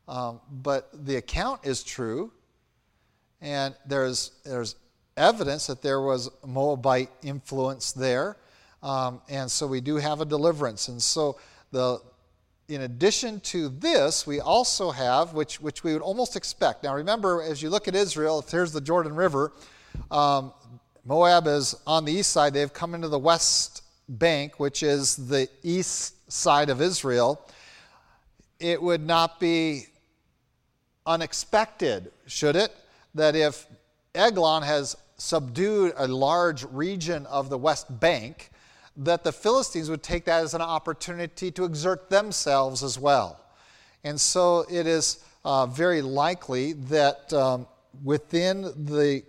Um, 0.08 0.40
but 0.50 0.90
the 1.06 1.16
account 1.16 1.60
is 1.64 1.82
true, 1.84 2.32
and 3.40 3.74
there's, 3.86 4.32
there's 4.44 4.74
evidence 5.16 5.68
that 5.68 5.80
there 5.80 6.00
was 6.00 6.30
Moabite 6.44 7.10
influence 7.22 7.92
there. 7.92 8.36
Um, 8.82 9.20
and 9.28 9.50
so 9.50 9.66
we 9.66 9.80
do 9.80 9.96
have 9.96 10.20
a 10.20 10.24
deliverance. 10.24 10.88
And 10.88 11.02
so 11.02 11.38
the 11.72 12.00
in 12.70 12.82
addition 12.82 13.40
to 13.40 13.68
this, 13.68 14.26
we 14.26 14.38
also 14.38 14.92
have, 14.92 15.32
which, 15.32 15.60
which 15.60 15.82
we 15.82 15.92
would 15.92 16.02
almost 16.02 16.36
expect. 16.36 16.84
Now, 16.84 16.94
remember, 16.94 17.42
as 17.42 17.60
you 17.60 17.68
look 17.68 17.88
at 17.88 17.96
Israel, 17.96 18.38
if 18.38 18.46
there's 18.46 18.72
the 18.72 18.80
Jordan 18.80 19.16
River, 19.16 19.52
um, 20.10 20.52
Moab 21.04 21.48
is 21.48 21.74
on 21.86 22.04
the 22.04 22.12
east 22.12 22.30
side. 22.30 22.54
They've 22.54 22.72
come 22.72 22.94
into 22.94 23.08
the 23.08 23.18
west 23.18 23.82
bank, 24.08 24.60
which 24.60 24.82
is 24.84 25.16
the 25.16 25.48
east 25.64 26.30
side 26.30 26.70
of 26.70 26.80
Israel. 26.80 27.44
It 28.60 28.80
would 28.80 29.04
not 29.04 29.40
be 29.40 29.86
unexpected, 31.06 32.12
should 32.26 32.54
it, 32.54 32.72
that 33.14 33.34
if 33.34 33.66
Eglon 34.14 34.62
has 34.62 34.96
subdued 35.16 35.92
a 35.96 36.06
large 36.06 36.64
region 36.64 37.26
of 37.26 37.50
the 37.50 37.58
west 37.58 37.98
bank, 37.98 38.50
that 39.00 39.24
the 39.24 39.32
Philistines 39.32 39.88
would 39.88 40.02
take 40.02 40.26
that 40.26 40.44
as 40.44 40.52
an 40.52 40.60
opportunity 40.60 41.50
to 41.50 41.64
exert 41.64 42.10
themselves 42.10 42.82
as 42.82 42.98
well. 42.98 43.40
And 44.04 44.20
so 44.20 44.66
it 44.70 44.86
is 44.86 45.24
uh, 45.42 45.66
very 45.66 46.02
likely 46.02 46.74
that 46.74 47.32
um, 47.32 47.66
within 48.04 48.62
the 48.62 49.22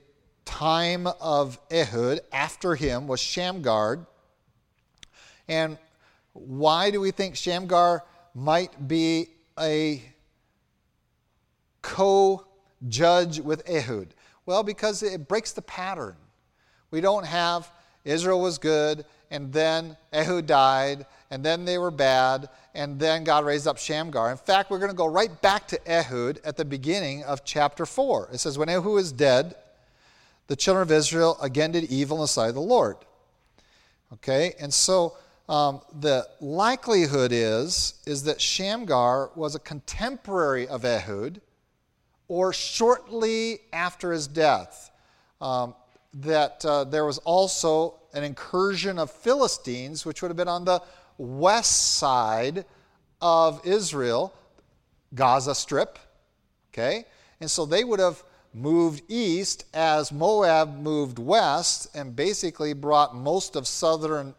time 0.44 1.08
of 1.08 1.58
Ehud, 1.72 2.20
after 2.34 2.76
him 2.76 3.08
was 3.08 3.22
Shamgar. 3.22 4.06
And 5.48 5.78
why 6.34 6.92
do 6.92 7.00
we 7.00 7.12
think 7.12 7.38
Shamgar 7.38 8.04
might 8.36 8.90
be 8.90 9.30
a 9.58 10.02
co 11.82 12.46
judge 12.90 13.40
with 13.40 13.68
Ehud? 13.70 14.14
Well, 14.46 14.64
because 14.64 15.02
it 15.02 15.30
breaks 15.30 15.54
the 15.54 15.62
pattern. 15.62 16.18
We 16.90 17.00
don't 17.00 17.26
have 17.26 17.72
Israel 18.04 18.42
was 18.42 18.58
good, 18.58 19.06
and 19.32 19.52
then 19.52 19.98
Ehud 20.14 20.46
died, 20.46 21.06
and 21.32 21.44
then 21.44 21.66
they 21.66 21.78
were 21.78 21.90
bad, 21.90 22.50
and 22.76 23.00
then 23.00 23.24
God 23.24 23.46
raised 23.46 23.66
up 23.66 23.78
Shamgar. 23.78 24.30
In 24.30 24.38
fact, 24.38 24.70
we're 24.70 24.78
going 24.78 24.92
to 24.92 24.96
go 24.96 25.08
right 25.08 25.42
back 25.42 25.68
to 25.70 25.80
Ehud 25.90 26.42
at 26.44 26.58
the 26.58 26.66
beginning 26.66 27.24
of 27.24 27.44
chapter 27.46 27.86
4. 27.86 28.30
It 28.34 28.40
says, 28.40 28.58
When 28.58 28.70
Ehud 28.70 29.00
is 29.00 29.12
dead, 29.12 29.56
the 30.48 30.56
children 30.56 30.84
of 30.84 30.92
Israel 30.92 31.38
again 31.42 31.72
did 31.72 31.86
evil 31.86 32.18
in 32.18 32.22
the 32.22 32.28
sight 32.28 32.50
of 32.50 32.56
the 32.56 32.62
Lord. 32.62 32.98
Okay, 34.14 34.54
and 34.60 34.74
so 34.74 35.16
um, 35.48 35.80
the 36.02 36.28
likelihood 36.42 37.32
is, 37.32 38.02
is 38.06 38.24
that 38.24 38.42
Shamgar 38.42 39.32
was 39.36 39.56
a 39.56 39.60
contemporary 39.60 40.68
of 40.68 40.84
Ehud 40.84 41.40
or 42.28 42.52
shortly 42.52 43.60
after 43.72 44.12
his 44.12 44.28
death. 44.28 44.92
Um, 45.40 45.74
that 46.14 46.64
uh, 46.66 46.84
there 46.84 47.06
was 47.06 47.18
also 47.20 48.01
an 48.14 48.24
incursion 48.24 49.00
of 49.00 49.12
Philistines, 49.12 50.06
which 50.06 50.22
would 50.22 50.30
have 50.30 50.38
been 50.38 50.48
on 50.48 50.66
the 50.66 50.82
west 51.18 51.98
side 51.98 52.66
of 53.22 53.66
Israel, 53.66 54.34
Gaza 55.14 55.56
Strip. 55.56 56.00
Okay? 56.74 57.06
And 57.40 57.50
so 57.50 57.66
they 57.66 57.84
would 57.84 58.00
have 58.00 58.24
moved 58.54 59.02
east 59.08 59.66
as 59.74 60.12
Moab 60.12 60.78
moved 60.78 61.20
west 61.20 61.96
and 61.96 62.16
basically 62.16 62.74
brought 62.74 63.16
most 63.16 63.56
of 63.56 63.68
southern 63.68 64.34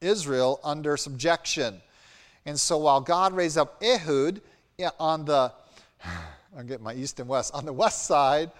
Israel 0.00 0.60
under 0.62 0.96
subjection. 0.96 1.80
And 2.46 2.58
so 2.58 2.78
while 2.78 3.00
God 3.00 3.32
raised 3.32 3.58
up 3.58 3.82
Ehud 3.82 4.40
on 4.98 5.24
the, 5.24 5.52
I'm 6.56 6.66
getting 6.66 6.84
my 6.84 6.94
east 6.94 7.20
and 7.20 7.28
west, 7.28 7.54
on 7.54 7.64
the 7.64 7.72
west 7.72 8.04
side 8.06 8.50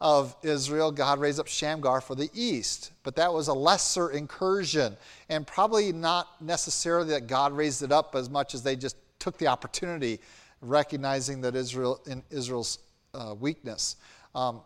of 0.00 0.34
Israel, 0.42 0.90
God 0.90 1.20
raised 1.20 1.38
up 1.38 1.46
Shamgar 1.46 2.00
for 2.00 2.14
the 2.14 2.30
east. 2.32 2.92
But 3.02 3.16
that 3.16 3.32
was 3.32 3.48
a 3.48 3.52
lesser 3.52 4.10
incursion, 4.10 4.96
and 5.28 5.46
probably 5.46 5.92
not 5.92 6.40
necessarily 6.40 7.10
that 7.10 7.26
God 7.26 7.52
raised 7.52 7.82
it 7.82 7.92
up 7.92 8.14
as 8.14 8.30
much 8.30 8.54
as 8.54 8.62
they 8.62 8.76
just 8.76 8.96
took 9.18 9.36
the 9.36 9.46
opportunity, 9.46 10.18
recognizing 10.62 11.42
that 11.42 11.54
Israel 11.54 12.00
in 12.06 12.22
Israel's 12.30 12.78
uh, 13.12 13.34
weakness. 13.38 13.96
Um, 14.34 14.62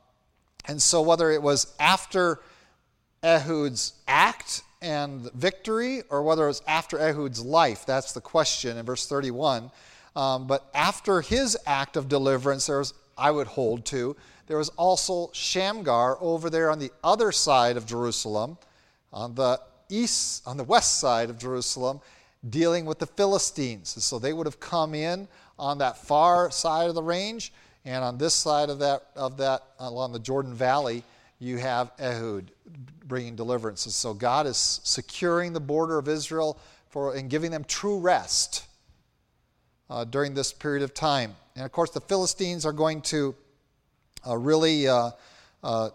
and 0.67 0.81
so, 0.81 1.03
whether 1.03 1.31
it 1.31 1.43
was 1.43 1.75
after 1.81 2.41
Ehud's 3.25 3.95
act 4.07 4.63
and 4.81 5.33
victory, 5.33 6.03
or 6.11 6.23
whether 6.23 6.45
it 6.45 6.49
was 6.49 6.63
after 6.69 6.99
Ehud's 6.99 7.45
life, 7.45 7.85
that's 7.87 8.13
the 8.13 8.21
question 8.21 8.77
in 8.77 8.85
verse 8.85 9.07
31. 9.07 9.71
Um, 10.15 10.47
but 10.47 10.71
after 10.75 11.23
his 11.23 11.57
act 11.67 11.97
of 11.97 12.09
deliverance, 12.09 12.67
there 12.67 12.79
was, 12.79 12.95
I 13.19 13.31
would 13.31 13.49
hold 13.49 13.85
to, 13.87 14.15
there 14.47 14.59
was 14.59 14.69
also 14.71 15.31
Shamgar 15.33 16.19
over 16.21 16.51
there 16.51 16.71
on 16.71 16.79
the 16.79 16.91
other 17.03 17.33
side 17.33 17.77
of 17.77 17.87
Jerusalem, 17.87 18.59
on 19.13 19.35
the 19.35 19.61
east, 19.89 20.47
on 20.47 20.57
the 20.57 20.65
west 20.65 21.01
side 21.01 21.31
of 21.31 21.39
Jerusalem, 21.39 22.01
dealing 22.49 22.85
with 22.85 22.99
the 22.99 23.07
Philistines. 23.07 24.03
So 24.05 24.19
they 24.19 24.33
would 24.33 24.47
have 24.47 24.61
come 24.61 24.95
in 24.95 25.29
on 25.59 25.79
that 25.79 25.97
far 25.97 26.51
side 26.51 26.89
of 26.89 26.95
the 26.95 27.03
range 27.03 27.53
and 27.85 28.03
on 28.03 28.17
this 28.17 28.35
side 28.35 28.71
of 28.71 28.79
that, 28.79 29.09
of 29.15 29.37
that 29.39 29.63
along 29.79 30.13
the 30.13 30.19
Jordan 30.19 30.55
Valley, 30.55 31.03
you 31.39 31.59
have 31.59 31.93
Ehud 32.01 32.51
bringing 33.05 33.37
deliverance. 33.37 33.83
So 33.95 34.15
God 34.15 34.47
is 34.47 34.81
securing 34.85 35.53
the 35.53 35.61
border 35.61 35.99
of 35.99 36.09
Israel 36.09 36.59
for, 36.89 37.15
and 37.15 37.29
giving 37.29 37.51
them 37.51 37.65
true 37.65 37.99
rest 37.99 38.67
uh, 39.91 40.05
during 40.05 40.33
this 40.33 40.53
period 40.53 40.83
of 40.83 40.95
time. 40.95 41.35
And 41.57 41.65
of 41.67 41.73
course, 41.73 41.91
the 41.91 42.01
Philistines 42.01 42.65
are 42.65 42.73
going 42.73 43.03
to 43.03 43.35
really 44.33 44.89
uh, 44.89 45.11
uh, 45.63 45.91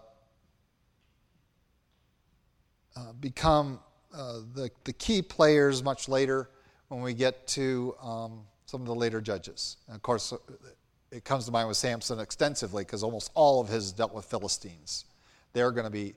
uh 2.95 3.13
become 3.19 3.79
uh, 4.13 4.39
the, 4.53 4.69
the 4.83 4.93
key 4.93 5.21
players 5.21 5.83
much 5.83 6.07
later 6.07 6.49
when 6.87 7.01
we 7.01 7.13
get 7.13 7.47
to 7.47 7.95
um, 8.01 8.41
some 8.65 8.81
of 8.81 8.87
the 8.87 8.95
later 8.95 9.21
judges. 9.21 9.77
And 9.87 9.95
of 9.95 10.01
course, 10.01 10.33
it 11.11 11.23
comes 11.23 11.45
to 11.45 11.51
mind 11.51 11.67
with 11.67 11.77
Samson 11.77 12.19
extensively 12.19 12.83
because 12.83 13.03
almost 13.03 13.31
all 13.33 13.61
of 13.61 13.67
his 13.67 13.91
dealt 13.91 14.13
with 14.13 14.25
Philistines. 14.25 15.05
They're 15.53 15.71
going 15.71 15.85
to 15.85 15.91
be 15.91 16.15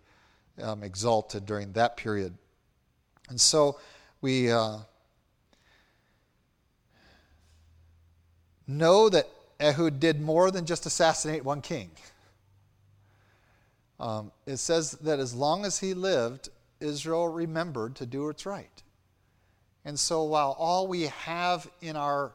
um, 0.61 0.83
exalted 0.83 1.47
during 1.47 1.73
that 1.73 1.97
period. 1.97 2.35
And 3.29 3.41
so 3.41 3.79
we 4.21 4.51
uh, 4.51 4.79
know 8.67 9.09
that 9.09 9.29
Ehud 9.63 10.01
did 10.01 10.21
more 10.21 10.51
than 10.51 10.67
just 10.67 10.87
assassinate 10.87 11.45
one 11.45 11.61
king. 11.61 11.91
Um, 14.01 14.33
it 14.47 14.57
says 14.57 14.93
that 15.03 15.21
as 15.21 15.33
long 15.33 15.65
as 15.65 15.79
he 15.79 15.95
lived, 15.95 16.49
Israel 16.81 17.29
remembered 17.29 17.95
to 17.97 18.07
do 18.07 18.25
what's 18.25 18.45
right. 18.45 18.83
And 19.85 19.99
so 19.99 20.25
while 20.25 20.57
all 20.59 20.89
we 20.89 21.03
have 21.03 21.71
in 21.81 21.97
our 21.97 22.33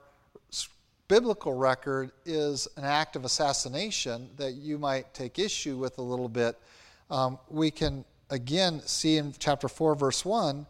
biblical 1.08 1.54
record 1.54 2.12
is 2.26 2.68
an 2.78 2.84
act 2.84 3.16
of 3.16 3.26
assassination 3.26 4.30
that 4.38 4.54
you 4.54 4.78
might 4.78 5.14
take 5.14 5.40
issue 5.40 5.78
with 5.78 5.98
a 5.98 6.02
little 6.02 6.30
bit, 6.30 6.58
um, 7.10 7.40
we 7.50 7.72
can 7.72 8.04
again 8.30 8.82
see 8.86 9.18
in 9.18 9.34
chapter 9.38 9.68
4, 9.68 9.96
verse 9.96 10.26
1, 10.26 10.66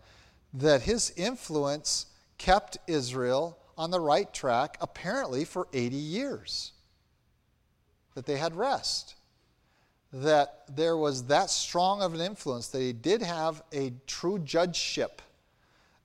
that 0.53 0.81
his 0.81 1.11
influence 1.15 2.07
kept 2.37 2.77
Israel 2.87 3.57
on 3.77 3.91
the 3.91 3.99
right 3.99 4.31
track 4.33 4.77
apparently 4.81 5.45
for 5.45 5.67
80 5.73 5.95
years. 5.95 6.71
That 8.15 8.25
they 8.25 8.37
had 8.37 8.55
rest. 8.55 9.15
That 10.11 10.63
there 10.75 10.97
was 10.97 11.25
that 11.25 11.49
strong 11.49 12.02
of 12.02 12.13
an 12.13 12.21
influence 12.21 12.67
that 12.69 12.81
he 12.81 12.93
did 12.93 13.21
have 13.21 13.62
a 13.73 13.93
true 14.08 14.39
judgeship 14.39 15.21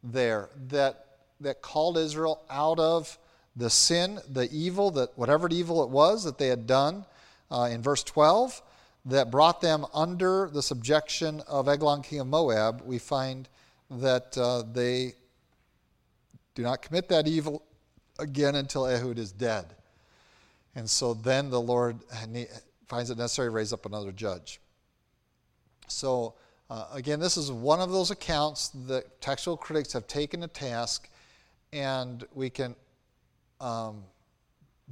there 0.03 0.51
that, 0.69 1.07
that 1.41 1.63
called 1.63 1.97
Israel 1.97 2.43
out 2.51 2.79
of 2.79 3.19
the 3.55 3.71
sin, 3.71 4.19
the 4.29 4.51
evil, 4.51 4.91
that 4.93 5.17
whatever 5.17 5.49
evil 5.51 5.83
it 5.83 5.91
was 5.91 6.25
that 6.25 6.39
they 6.39 6.49
had 6.49 6.67
done 6.67 7.05
uh, 7.51 7.69
in 7.71 7.83
verse 7.83 8.03
12, 8.03 8.63
that 9.07 9.31
brought 9.31 9.61
them 9.61 9.85
under 9.93 10.49
the 10.53 10.63
subjection 10.63 11.43
of 11.47 11.69
Eglon, 11.69 12.03
king 12.03 12.21
of 12.21 12.27
Moab, 12.27 12.83
we 12.85 12.99
find 12.99 13.49
that 13.91 14.37
uh, 14.39 14.63
they 14.73 15.15
do 16.55 16.63
not 16.63 16.83
commit 16.83 17.09
that 17.09 17.27
evil 17.27 17.63
again 18.19 18.55
until 18.57 18.87
Ehud 18.87 19.19
is 19.19 19.33
dead. 19.33 19.75
And 20.75 20.89
so 20.89 21.15
then 21.15 21.51
the 21.51 21.61
Lord 21.61 21.99
finds 22.87 23.11
it 23.11 23.19
necessary 23.19 23.49
to 23.49 23.51
raise 23.51 23.73
up 23.73 23.87
another 23.87 24.13
judge. 24.13 24.61
So, 25.89 26.35
uh, 26.71 26.87
again, 26.93 27.21
this 27.21 27.37
is 27.37 27.53
one 27.53 27.81
of 27.81 27.91
those 27.91 28.11
accounts 28.11 28.69
that 28.87 29.21
textual 29.21 29.57
critics 29.57 29.93
have 29.93 30.07
taken 30.07 30.41
to 30.41 30.49
task, 30.49 31.11
and 31.73 32.25
we 32.35 32.49
can 32.49 32.75
um, 33.61 34.05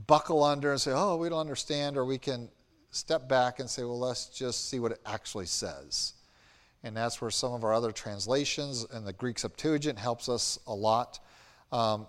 buckle 0.07 0.45
under 0.45 0.73
and 0.73 0.81
say, 0.81 0.93
oh, 0.95 1.17
we 1.17 1.29
don't 1.31 1.41
understand, 1.41 1.97
or 1.97 2.05
we 2.05 2.19
can 2.19 2.51
step 2.91 3.29
back 3.29 3.61
and 3.61 3.71
say, 3.71 3.85
well, 3.85 3.99
let's 3.99 4.27
just 4.27 4.69
see 4.69 4.81
what 4.81 4.93
it 4.93 5.01
actually 5.07 5.47
says. 5.47 6.15
and 6.83 6.97
that's 6.97 7.21
where 7.21 7.31
some 7.31 7.53
of 7.53 7.65
our 7.65 7.75
other 7.75 7.93
translations 7.93 8.87
and 8.93 9.07
the 9.07 9.13
Greek 9.13 9.39
Septuagint 9.39 9.99
helps 9.99 10.29
us 10.29 10.59
a 10.67 10.75
lot. 10.75 11.21
Um, 11.73 12.07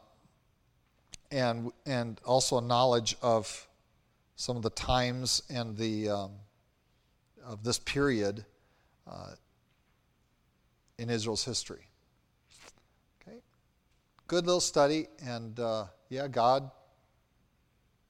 and, 1.31 1.71
and 1.85 2.19
also 2.25 2.57
a 2.57 2.61
knowledge 2.61 3.15
of 3.21 3.67
some 4.35 4.57
of 4.57 4.63
the 4.63 4.71
times 4.71 5.43
and 5.49 5.77
the, 5.77 6.09
um, 6.09 6.31
of 7.45 7.63
this 7.63 7.79
period 7.79 8.45
uh, 9.07 9.31
in 10.97 11.09
Israel's 11.09 11.45
history. 11.45 11.87
Okay, 13.21 13.37
good 14.27 14.45
little 14.45 14.61
study, 14.61 15.07
and 15.23 15.59
uh, 15.59 15.85
yeah, 16.09 16.27
God 16.27 16.69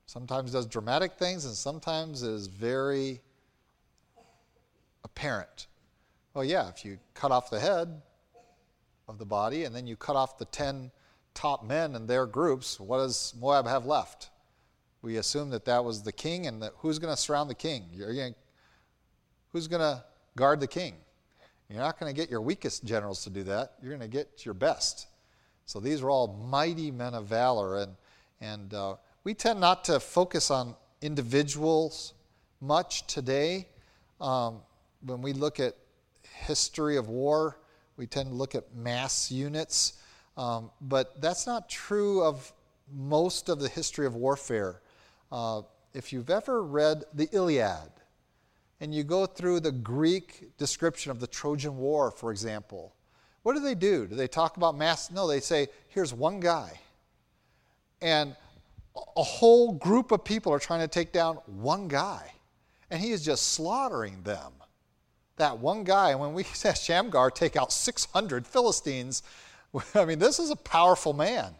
sometimes 0.05 0.51
does 0.51 0.65
dramatic 0.65 1.13
things 1.13 1.45
and 1.45 1.55
sometimes 1.55 2.23
is 2.23 2.47
very 2.47 3.21
apparent. 5.03 5.67
Well, 6.33 6.43
yeah, 6.43 6.69
if 6.69 6.83
you 6.83 6.97
cut 7.13 7.31
off 7.31 7.49
the 7.49 7.59
head 7.59 8.01
of 9.07 9.17
the 9.17 9.25
body 9.25 9.63
and 9.63 9.75
then 9.75 9.87
you 9.87 9.95
cut 9.95 10.15
off 10.15 10.37
the 10.37 10.45
10 10.45 10.91
top 11.33 11.63
men 11.63 11.95
and 11.95 12.07
their 12.07 12.25
groups, 12.25 12.79
what 12.79 12.97
does 12.97 13.33
Moab 13.39 13.67
have 13.67 13.85
left? 13.85 14.29
We 15.01 15.17
assume 15.17 15.49
that 15.51 15.65
that 15.65 15.83
was 15.83 16.03
the 16.03 16.11
king, 16.11 16.47
and 16.47 16.61
that 16.61 16.73
who's 16.77 16.99
going 16.99 17.13
to 17.13 17.19
surround 17.19 17.49
the 17.49 17.55
king? 17.55 17.85
Gonna, 17.97 18.35
who's 19.51 19.67
going 19.67 19.81
to 19.81 20.03
guard 20.35 20.59
the 20.59 20.67
king? 20.67 20.95
You're 21.69 21.79
not 21.79 21.99
going 21.99 22.13
to 22.13 22.19
get 22.19 22.29
your 22.29 22.41
weakest 22.41 22.83
generals 22.83 23.23
to 23.23 23.29
do 23.29 23.43
that. 23.43 23.73
You're 23.81 23.91
going 23.91 24.01
to 24.01 24.07
get 24.07 24.45
your 24.45 24.53
best. 24.53 25.07
So 25.65 25.79
these 25.79 26.01
are 26.01 26.09
all 26.09 26.27
mighty 26.49 26.91
men 26.91 27.13
of 27.13 27.27
valor, 27.27 27.77
and 27.77 27.95
and 28.41 28.73
uh, 28.73 28.95
we 29.23 29.33
tend 29.33 29.59
not 29.59 29.85
to 29.85 29.99
focus 29.99 30.51
on 30.51 30.75
individuals 31.01 32.13
much 32.59 33.07
today. 33.07 33.67
Um, 34.19 34.61
when 35.05 35.21
we 35.21 35.33
look 35.33 35.59
at 35.59 35.75
history 36.23 36.97
of 36.97 37.07
war, 37.07 37.59
we 37.97 38.07
tend 38.07 38.29
to 38.29 38.35
look 38.35 38.55
at 38.55 38.75
mass 38.75 39.31
units. 39.31 39.93
Um, 40.37 40.71
but 40.81 41.21
that's 41.21 41.45
not 41.45 41.69
true 41.69 42.23
of 42.23 42.51
most 42.93 43.49
of 43.49 43.59
the 43.59 43.69
history 43.69 44.05
of 44.05 44.15
warfare. 44.15 44.81
Uh, 45.31 45.61
if 45.93 46.13
you've 46.13 46.29
ever 46.29 46.63
read 46.63 47.03
the 47.13 47.27
Iliad, 47.31 47.91
and 48.81 48.93
you 48.93 49.03
go 49.03 49.27
through 49.27 49.59
the 49.59 49.71
Greek 49.71 50.57
description 50.57 51.11
of 51.11 51.19
the 51.19 51.27
Trojan 51.27 51.77
War, 51.77 52.09
for 52.09 52.31
example, 52.31 52.95
what 53.43 53.53
do 53.53 53.59
they 53.59 53.75
do? 53.75 54.07
Do 54.07 54.15
they 54.15 54.27
talk 54.27 54.57
about 54.57 54.75
mass? 54.75 55.11
No, 55.11 55.27
they 55.27 55.39
say, 55.39 55.67
here's 55.87 56.13
one 56.13 56.39
guy. 56.39 56.79
And 58.01 58.35
a 59.15 59.23
whole 59.23 59.73
group 59.73 60.11
of 60.11 60.23
people 60.23 60.51
are 60.51 60.59
trying 60.59 60.81
to 60.81 60.87
take 60.87 61.11
down 61.11 61.35
one 61.45 61.87
guy. 61.87 62.31
And 62.89 62.99
he 62.99 63.11
is 63.11 63.23
just 63.23 63.49
slaughtering 63.49 64.23
them. 64.23 64.51
That 65.37 65.59
one 65.59 65.83
guy. 65.83 66.11
And 66.11 66.19
when 66.19 66.33
we 66.33 66.43
saw 66.53 66.73
Shamgar 66.73 67.29
take 67.29 67.55
out 67.55 67.71
600 67.71 68.47
Philistines, 68.47 69.21
I 69.95 70.05
mean, 70.05 70.19
this 70.19 70.39
is 70.39 70.49
a 70.49 70.55
powerful 70.55 71.13
man. 71.13 71.53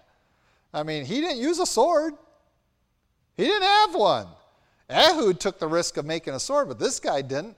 I 0.74 0.84
mean, 0.84 1.06
he 1.06 1.22
didn't 1.22 1.40
use 1.40 1.60
a 1.60 1.66
sword, 1.66 2.14
he 3.36 3.46
didn't 3.46 3.64
have 3.64 3.96
one. 3.96 4.28
Ehud 4.90 5.40
took 5.40 5.58
the 5.58 5.68
risk 5.68 5.98
of 5.98 6.06
making 6.06 6.34
a 6.34 6.40
sword, 6.40 6.68
but 6.68 6.78
this 6.78 7.00
guy 7.00 7.22
didn't. 7.22 7.56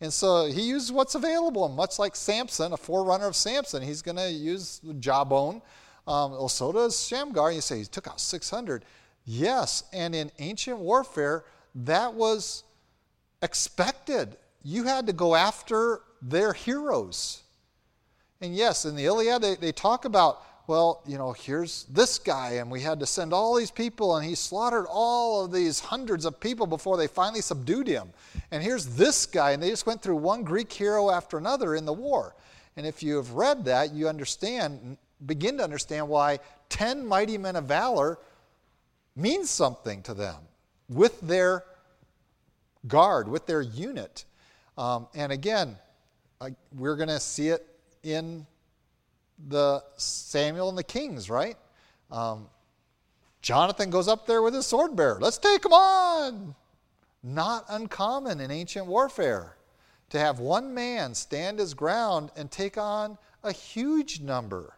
And 0.00 0.12
so 0.12 0.46
he 0.46 0.62
used 0.62 0.92
what's 0.92 1.14
available. 1.14 1.64
And 1.64 1.74
much 1.74 1.98
like 1.98 2.14
Samson, 2.14 2.72
a 2.72 2.76
forerunner 2.76 3.26
of 3.26 3.34
Samson, 3.34 3.82
he's 3.82 4.02
going 4.02 4.18
to 4.18 4.30
use 4.30 4.80
the 4.84 4.92
jawbone. 4.94 5.62
Um, 6.06 6.32
well, 6.32 6.48
so 6.48 6.72
does 6.72 7.06
Shamgar. 7.06 7.52
You 7.52 7.62
say 7.62 7.78
he 7.78 7.84
took 7.84 8.06
out 8.06 8.20
600. 8.20 8.84
Yes, 9.24 9.84
and 9.94 10.14
in 10.14 10.30
ancient 10.38 10.78
warfare, 10.78 11.44
that 11.74 12.12
was 12.12 12.64
expected. 13.40 14.36
You 14.62 14.84
had 14.84 15.06
to 15.06 15.14
go 15.14 15.34
after 15.34 16.02
their 16.20 16.52
heroes. 16.52 17.43
And 18.44 18.54
yes, 18.54 18.84
in 18.84 18.94
the 18.94 19.06
Iliad, 19.06 19.40
they, 19.40 19.54
they 19.54 19.72
talk 19.72 20.04
about, 20.04 20.42
well, 20.66 21.02
you 21.06 21.16
know, 21.16 21.32
here's 21.32 21.84
this 21.84 22.18
guy, 22.18 22.52
and 22.52 22.70
we 22.70 22.82
had 22.82 23.00
to 23.00 23.06
send 23.06 23.32
all 23.32 23.54
these 23.54 23.70
people, 23.70 24.16
and 24.16 24.26
he 24.26 24.34
slaughtered 24.34 24.84
all 24.86 25.46
of 25.46 25.50
these 25.50 25.80
hundreds 25.80 26.26
of 26.26 26.38
people 26.38 26.66
before 26.66 26.98
they 26.98 27.06
finally 27.06 27.40
subdued 27.40 27.88
him. 27.88 28.10
And 28.50 28.62
here's 28.62 28.84
this 28.96 29.24
guy, 29.24 29.52
and 29.52 29.62
they 29.62 29.70
just 29.70 29.86
went 29.86 30.02
through 30.02 30.16
one 30.16 30.42
Greek 30.42 30.70
hero 30.70 31.10
after 31.10 31.38
another 31.38 31.74
in 31.74 31.86
the 31.86 31.92
war. 31.92 32.34
And 32.76 32.86
if 32.86 33.02
you 33.02 33.16
have 33.16 33.30
read 33.32 33.64
that, 33.64 33.94
you 33.94 34.08
understand, 34.08 34.98
begin 35.24 35.56
to 35.56 35.64
understand 35.64 36.06
why 36.06 36.38
10 36.68 37.06
mighty 37.06 37.38
men 37.38 37.56
of 37.56 37.64
valor 37.64 38.18
means 39.16 39.48
something 39.48 40.02
to 40.02 40.12
them 40.12 40.36
with 40.90 41.18
their 41.22 41.64
guard, 42.86 43.26
with 43.26 43.46
their 43.46 43.62
unit. 43.62 44.26
Um, 44.76 45.08
and 45.14 45.32
again, 45.32 45.78
we're 46.74 46.96
going 46.96 47.08
to 47.08 47.20
see 47.20 47.48
it 47.48 47.66
in 48.04 48.46
the 49.48 49.82
Samuel 49.96 50.68
and 50.68 50.78
the 50.78 50.84
Kings, 50.84 51.28
right? 51.28 51.56
Um, 52.10 52.48
Jonathan 53.42 53.90
goes 53.90 54.08
up 54.08 54.26
there 54.26 54.42
with 54.42 54.54
his 54.54 54.66
sword 54.66 54.94
bearer. 54.94 55.18
Let's 55.20 55.38
take 55.38 55.64
him 55.64 55.72
on. 55.72 56.54
Not 57.22 57.64
uncommon 57.68 58.40
in 58.40 58.50
ancient 58.50 58.86
warfare 58.86 59.56
to 60.10 60.18
have 60.18 60.38
one 60.38 60.74
man 60.74 61.14
stand 61.14 61.58
his 61.58 61.74
ground 61.74 62.30
and 62.36 62.50
take 62.50 62.78
on 62.78 63.18
a 63.42 63.52
huge 63.52 64.20
number. 64.20 64.76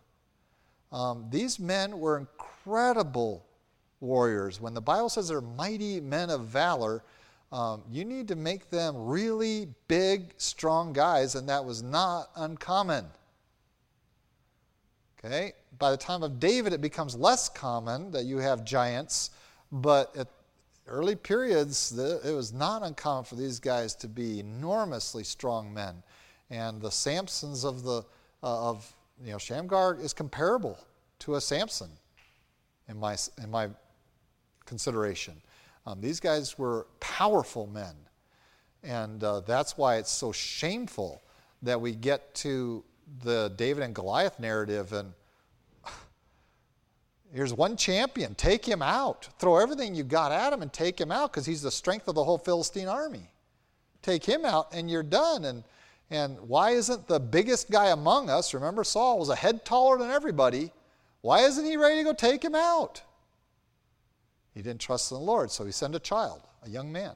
Um, 0.92 1.26
these 1.30 1.58
men 1.58 1.98
were 1.98 2.16
incredible 2.16 3.44
warriors. 4.00 4.60
When 4.60 4.74
the 4.74 4.80
Bible 4.80 5.08
says 5.08 5.28
they're 5.28 5.40
mighty 5.40 6.00
men 6.00 6.30
of 6.30 6.46
valor, 6.46 7.02
um, 7.52 7.82
you 7.90 8.04
need 8.04 8.28
to 8.28 8.36
make 8.36 8.70
them 8.70 8.96
really 8.96 9.68
big, 9.88 10.34
strong 10.36 10.92
guys, 10.92 11.34
and 11.34 11.48
that 11.48 11.64
was 11.64 11.82
not 11.82 12.30
uncommon. 12.36 13.06
Okay? 15.18 15.52
By 15.78 15.90
the 15.90 15.96
time 15.96 16.22
of 16.22 16.40
David, 16.40 16.72
it 16.72 16.80
becomes 16.80 17.14
less 17.14 17.48
common 17.48 18.10
that 18.10 18.24
you 18.24 18.38
have 18.38 18.64
giants, 18.64 19.30
but 19.70 20.14
at 20.16 20.28
early 20.86 21.16
periods, 21.16 21.96
it 21.98 22.34
was 22.34 22.52
not 22.52 22.82
uncommon 22.82 23.24
for 23.24 23.34
these 23.34 23.58
guys 23.58 23.94
to 23.96 24.08
be 24.08 24.40
enormously 24.40 25.24
strong 25.24 25.72
men. 25.72 26.02
And 26.50 26.80
the 26.80 26.90
Samsons 26.90 27.64
of 27.64 27.82
the 27.82 28.04
uh, 28.42 28.70
of 28.70 28.94
you 29.24 29.32
know 29.32 29.38
Shamgar 29.38 29.98
is 30.00 30.12
comparable 30.12 30.78
to 31.20 31.34
a 31.34 31.40
Samson 31.40 31.90
in 32.88 32.98
my 32.98 33.16
in 33.42 33.50
my 33.50 33.68
consideration. 34.64 35.40
Um, 35.86 36.00
these 36.00 36.18
guys 36.18 36.58
were 36.58 36.86
powerful 36.98 37.66
men. 37.66 37.94
And 38.82 39.22
uh, 39.22 39.40
that's 39.40 39.78
why 39.78 39.96
it's 39.96 40.10
so 40.10 40.32
shameful 40.32 41.22
that 41.62 41.80
we 41.80 41.94
get 41.94 42.34
to 42.36 42.84
the 43.22 43.52
David 43.56 43.84
and 43.84 43.94
Goliath 43.94 44.38
narrative 44.40 44.92
and 44.92 45.12
here's 47.32 47.52
one 47.52 47.76
champion, 47.76 48.34
take 48.34 48.64
him 48.64 48.82
out. 48.82 49.28
Throw 49.38 49.56
everything 49.56 49.94
you 49.94 50.04
got 50.04 50.32
at 50.32 50.52
him 50.52 50.62
and 50.62 50.72
take 50.72 51.00
him 51.00 51.12
out 51.12 51.32
because 51.32 51.46
he's 51.46 51.62
the 51.62 51.70
strength 51.70 52.08
of 52.08 52.14
the 52.14 52.24
whole 52.24 52.38
Philistine 52.38 52.88
army. 52.88 53.30
Take 54.02 54.24
him 54.24 54.44
out 54.44 54.68
and 54.72 54.90
you're 54.90 55.02
done. 55.02 55.44
And, 55.44 55.64
and 56.10 56.38
why 56.40 56.70
isn't 56.70 57.06
the 57.06 57.20
biggest 57.20 57.70
guy 57.70 57.88
among 57.88 58.28
us, 58.30 58.54
remember 58.54 58.84
Saul 58.84 59.18
was 59.18 59.28
a 59.28 59.36
head 59.36 59.64
taller 59.64 59.98
than 59.98 60.10
everybody, 60.10 60.72
why 61.22 61.40
isn't 61.40 61.64
he 61.64 61.76
ready 61.76 61.98
to 61.98 62.04
go 62.04 62.12
take 62.12 62.44
him 62.44 62.54
out? 62.54 63.02
He 64.56 64.62
didn't 64.62 64.80
trust 64.80 65.12
in 65.12 65.18
the 65.18 65.22
Lord, 65.22 65.50
so 65.50 65.66
he 65.66 65.70
sent 65.70 65.94
a 65.94 66.00
child, 66.00 66.40
a 66.64 66.70
young 66.70 66.90
man, 66.90 67.12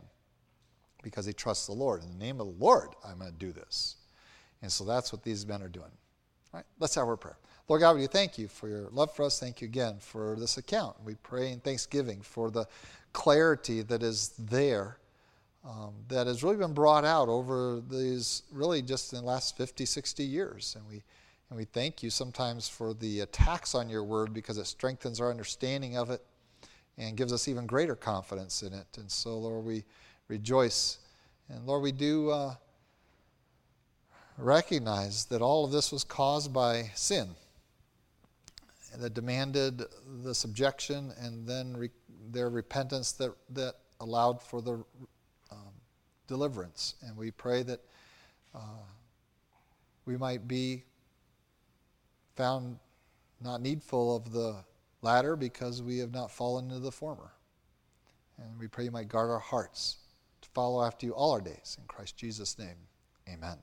because 1.03 1.25
he 1.25 1.33
trusts 1.33 1.67
the 1.67 1.73
Lord. 1.73 2.03
In 2.03 2.11
the 2.11 2.23
name 2.23 2.39
of 2.39 2.47
the 2.47 2.63
Lord, 2.63 2.91
I'm 3.03 3.19
going 3.19 3.33
to 3.33 3.39
do 3.39 3.51
this. 3.51 3.97
And 4.61 4.71
so 4.71 4.85
that's 4.85 5.11
what 5.11 5.23
these 5.23 5.47
men 5.47 5.63
are 5.63 5.69
doing. 5.69 5.91
All 6.53 6.59
right, 6.59 6.67
let's 6.81 6.95
have 6.97 7.09
our 7.09 7.17
prayer. 7.17 7.39
Lord 7.67 7.81
God, 7.81 7.97
we 7.97 8.07
thank 8.09 8.37
you 8.37 8.47
for 8.47 8.69
your 8.69 8.91
love 8.91 9.17
for 9.17 9.25
us. 9.25 9.41
Thank 9.41 9.63
you 9.63 9.69
again 9.69 9.97
for 10.01 10.37
this 10.39 10.59
account. 10.59 10.97
We 11.03 11.15
pray 11.15 11.51
in 11.51 11.61
thanksgiving 11.61 12.21
for 12.21 12.51
the 12.51 12.67
clarity 13.15 13.81
that 13.81 14.03
is 14.03 14.35
there, 14.39 14.99
um, 15.65 15.95
that 16.09 16.27
has 16.27 16.43
really 16.43 16.59
been 16.59 16.75
brought 16.75 17.07
out 17.07 17.31
over 17.31 17.81
these, 17.89 18.43
really 18.53 18.83
just 18.83 19.15
in 19.15 19.21
the 19.21 19.25
last 19.25 19.57
50, 19.57 19.87
60 19.87 20.23
years. 20.23 20.77
And 20.79 20.87
we, 20.87 21.03
and 21.49 21.57
we 21.57 21.65
thank 21.65 22.03
you 22.03 22.11
sometimes 22.11 22.69
for 22.69 22.93
the 22.93 23.21
attacks 23.21 23.75
on 23.75 23.89
your 23.89 24.05
word 24.05 24.35
because 24.35 24.59
it 24.59 24.67
strengthens 24.67 25.23
our 25.23 25.31
understanding 25.31 25.97
of 25.97 26.11
it 26.11 26.23
and 27.01 27.17
gives 27.17 27.33
us 27.33 27.49
even 27.49 27.67
greater 27.67 27.97
confidence 27.97 28.63
in 28.63 28.75
it. 28.75 28.99
And 28.99 29.11
so, 29.11 29.39
Lord, 29.39 29.65
we 29.65 29.85
rejoice. 30.29 30.99
And 31.49 31.67
Lord, 31.67 31.83
we 31.83 31.93
do 31.93 32.31
uh, 32.31 32.55
recognize 34.37 35.25
that 35.27 35.41
all 35.41 35.65
of 35.65 35.73
this 35.73 35.91
was 35.91 36.05
caused 36.05 36.53
by 36.53 36.91
sin 36.95 37.31
that 38.99 39.15
demanded 39.15 39.83
the 40.23 40.35
subjection 40.35 41.13
and 41.19 41.47
then 41.47 41.75
re- 41.75 41.91
their 42.33 42.51
repentance 42.51 43.13
that, 43.13 43.33
that 43.49 43.77
allowed 44.01 44.43
for 44.43 44.61
the 44.61 44.73
um, 45.51 45.73
deliverance. 46.27 46.97
And 47.03 47.17
we 47.17 47.31
pray 47.31 47.63
that 47.63 47.81
uh, 48.55 48.85
we 50.05 50.19
might 50.19 50.47
be 50.47 50.85
found 52.37 52.79
not 53.41 53.63
needful 53.63 54.17
of 54.17 54.33
the 54.33 54.57
latter 55.03 55.37
because 55.37 55.83
we 55.83 55.99
have 55.99 56.13
not 56.13 56.31
fallen 56.31 56.67
into 56.67 56.81
the 56.81 56.93
former. 56.93 57.33
And 58.39 58.59
we 58.59 58.69
pray 58.69 58.85
you 58.85 58.91
might 58.91 59.09
guard 59.09 59.31
our 59.31 59.39
hearts 59.39 59.99
to 60.41 60.49
follow 60.51 60.85
after 60.85 61.07
you 61.07 61.13
all 61.13 61.33
our 61.33 61.41
days. 61.41 61.77
In 61.81 61.87
Christ 61.87 62.17
Jesus' 62.17 62.59
name, 62.59 62.77
amen. 63.29 63.59